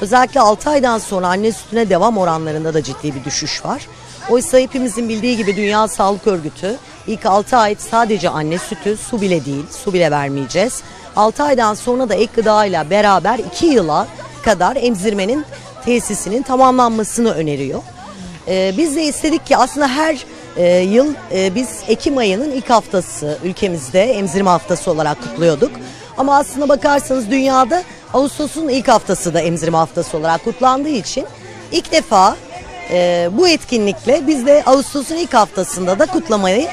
[0.00, 3.86] Özellikle 6 aydan sonra anne sütüne devam oranlarında da ciddi bir düşüş var.
[4.30, 6.76] Oysa hepimizin bildiği gibi Dünya Sağlık Örgütü
[7.06, 10.82] ilk 6 ay sadece anne sütü, su bile değil, su bile vermeyeceğiz.
[11.16, 14.06] 6 aydan sonra da ek gıdayla beraber 2 yıla
[14.44, 15.44] kadar emzirmenin
[15.84, 17.82] tesisinin tamamlanmasını öneriyor.
[18.48, 20.24] Ee, biz de istedik ki aslında her
[20.56, 25.70] e, yıl e, biz Ekim ayının ilk haftası ülkemizde emzirme haftası olarak kutluyorduk.
[26.18, 27.82] Ama aslına bakarsanız dünyada
[28.14, 31.24] Ağustos'un ilk haftası da emzirme haftası olarak kutlandığı için
[31.72, 32.36] ilk defa
[32.90, 36.68] e, bu etkinlikle biz de Ağustos'un ilk haftasında da kutlamayı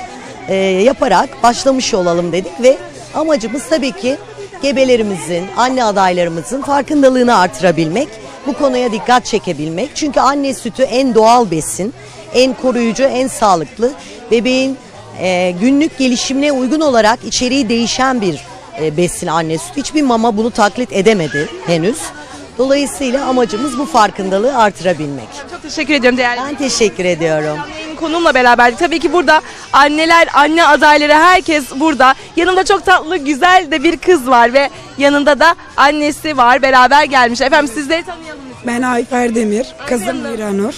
[0.47, 2.77] e, yaparak başlamış olalım dedik ve
[3.15, 4.17] amacımız tabii ki
[4.61, 8.07] gebelerimizin, anne adaylarımızın farkındalığını artırabilmek,
[8.47, 9.89] bu konuya dikkat çekebilmek.
[9.95, 11.93] Çünkü anne sütü en doğal besin,
[12.33, 13.91] en koruyucu, en sağlıklı,
[14.31, 14.77] bebeğin
[15.19, 18.41] e, günlük gelişimine uygun olarak içeriği değişen bir
[18.81, 19.79] e, besin anne sütü.
[19.81, 21.97] Hiçbir mama bunu taklit edemedi henüz.
[22.57, 25.27] Dolayısıyla amacımız bu farkındalığı artırabilmek.
[25.51, 27.57] Çok teşekkür ediyorum değerli Ben teşekkür ediyorum.
[27.71, 28.79] Yayın konuğumla beraberdik.
[28.79, 29.41] Tabii ki burada
[29.73, 32.15] anneler, anne adayları herkes burada.
[32.35, 36.61] Yanımda çok tatlı, güzel de bir kız var ve yanında da annesi var.
[36.61, 37.41] Beraber gelmiş.
[37.41, 38.41] Efendim sizleri tanıyalım.
[38.67, 40.73] Ben Ayfer Demir, kızım Miranur.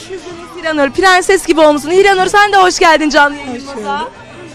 [0.57, 1.91] Hiranur, prenses gibi olmuşsun.
[1.91, 4.07] Hiranur sen de hoş geldin canlı yayınımıza.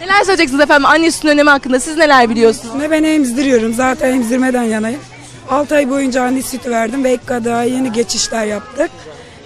[0.05, 1.81] Neler söyleyeceksiniz efendim anne sütünün önemi hakkında?
[1.81, 2.81] Siz neler biliyorsunuz?
[2.81, 3.75] Ve ben emzdiriyorum.
[3.75, 5.01] Zaten emzirmeden yanayım.
[5.51, 8.91] 6 ay boyunca anne sütü verdim ve ek gıdaya yeni geçişler yaptık.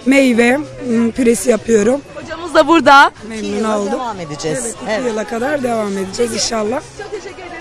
[0.05, 2.01] Meyve hmm, püresi yapıyorum.
[2.15, 3.11] Hocamız da burada.
[3.29, 3.91] Memnun oldum.
[3.91, 4.59] devam edeceğiz.
[4.63, 6.81] Evet, iki yıla kadar devam edeceğiz inşallah.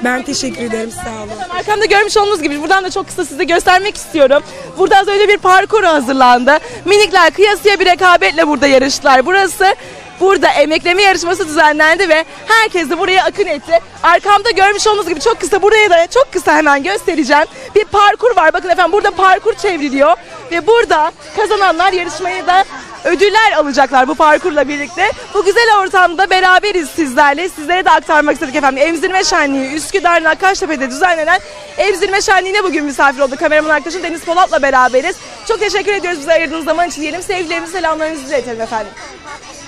[0.04, 0.90] Ben teşekkür ederim.
[0.90, 1.58] Sağ olun.
[1.58, 4.42] Arkamda görmüş olduğunuz gibi buradan da çok kısa size göstermek istiyorum.
[4.78, 6.58] Burada az önce bir parkur hazırlandı.
[6.84, 9.26] Minikler kıyasıya bir rekabetle burada yarıştılar.
[9.26, 9.74] Burası
[10.20, 13.80] burada emekleme yarışması düzenlendi ve herkes de buraya akın etti.
[14.02, 17.46] Arkamda görmüş olduğunuz gibi çok kısa buraya da çok kısa hemen göstereceğim.
[17.74, 18.52] Bir parkur var.
[18.52, 20.16] Bakın efendim burada parkur çevriliyor
[20.50, 22.64] ve burada kazananlar yarışmayı da
[23.08, 25.10] ödüller alacaklar bu parkurla birlikte.
[25.34, 27.48] Bu güzel ortamda beraberiz sizlerle.
[27.48, 28.82] Sizlere de aktarmak istedik efendim.
[28.82, 31.40] Emzirme Şenliği Üsküdar Nakkaştepe'de düzenlenen
[31.78, 33.38] Emzirme Şenliği'ne bugün misafir olduk.
[33.38, 35.16] Kameraman arkadaşım Deniz Polat'la beraberiz.
[35.48, 37.22] Çok teşekkür ediyoruz bize ayırdığınız zaman için diyelim.
[37.22, 38.92] Sevgilerimizi, selamlarımızı iletelim efendim.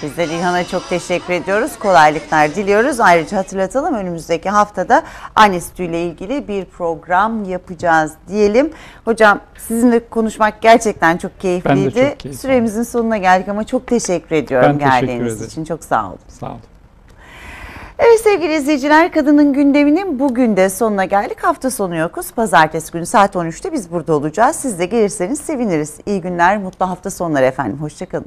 [0.03, 1.73] Biz de Dilhan'a çok teşekkür ediyoruz.
[1.79, 3.01] Kolaylıklar diliyoruz.
[3.01, 5.03] Ayrıca hatırlatalım önümüzdeki haftada
[5.35, 8.73] anne sütüyle ilgili bir program yapacağız diyelim.
[9.11, 11.95] Hocam sizinle konuşmak gerçekten çok keyifliydi.
[12.11, 15.47] çok keyif Süremizin sonuna geldik ama çok teşekkür ediyorum Ben teşekkür geldiğiniz ederim.
[15.49, 15.65] için.
[15.65, 16.19] Çok sağ olun.
[16.29, 16.59] Sağ olun.
[17.99, 21.39] Evet sevgili izleyiciler kadının gündeminin bugün de sonuna geldik.
[21.45, 22.33] Hafta sonu yokuz.
[22.33, 24.57] Pazartesi günü saat 13'te biz burada olacağız.
[24.57, 25.95] Siz de gelirseniz seviniriz.
[26.07, 27.79] İyi günler, mutlu hafta sonları efendim.
[27.81, 28.27] Hoşçakalın.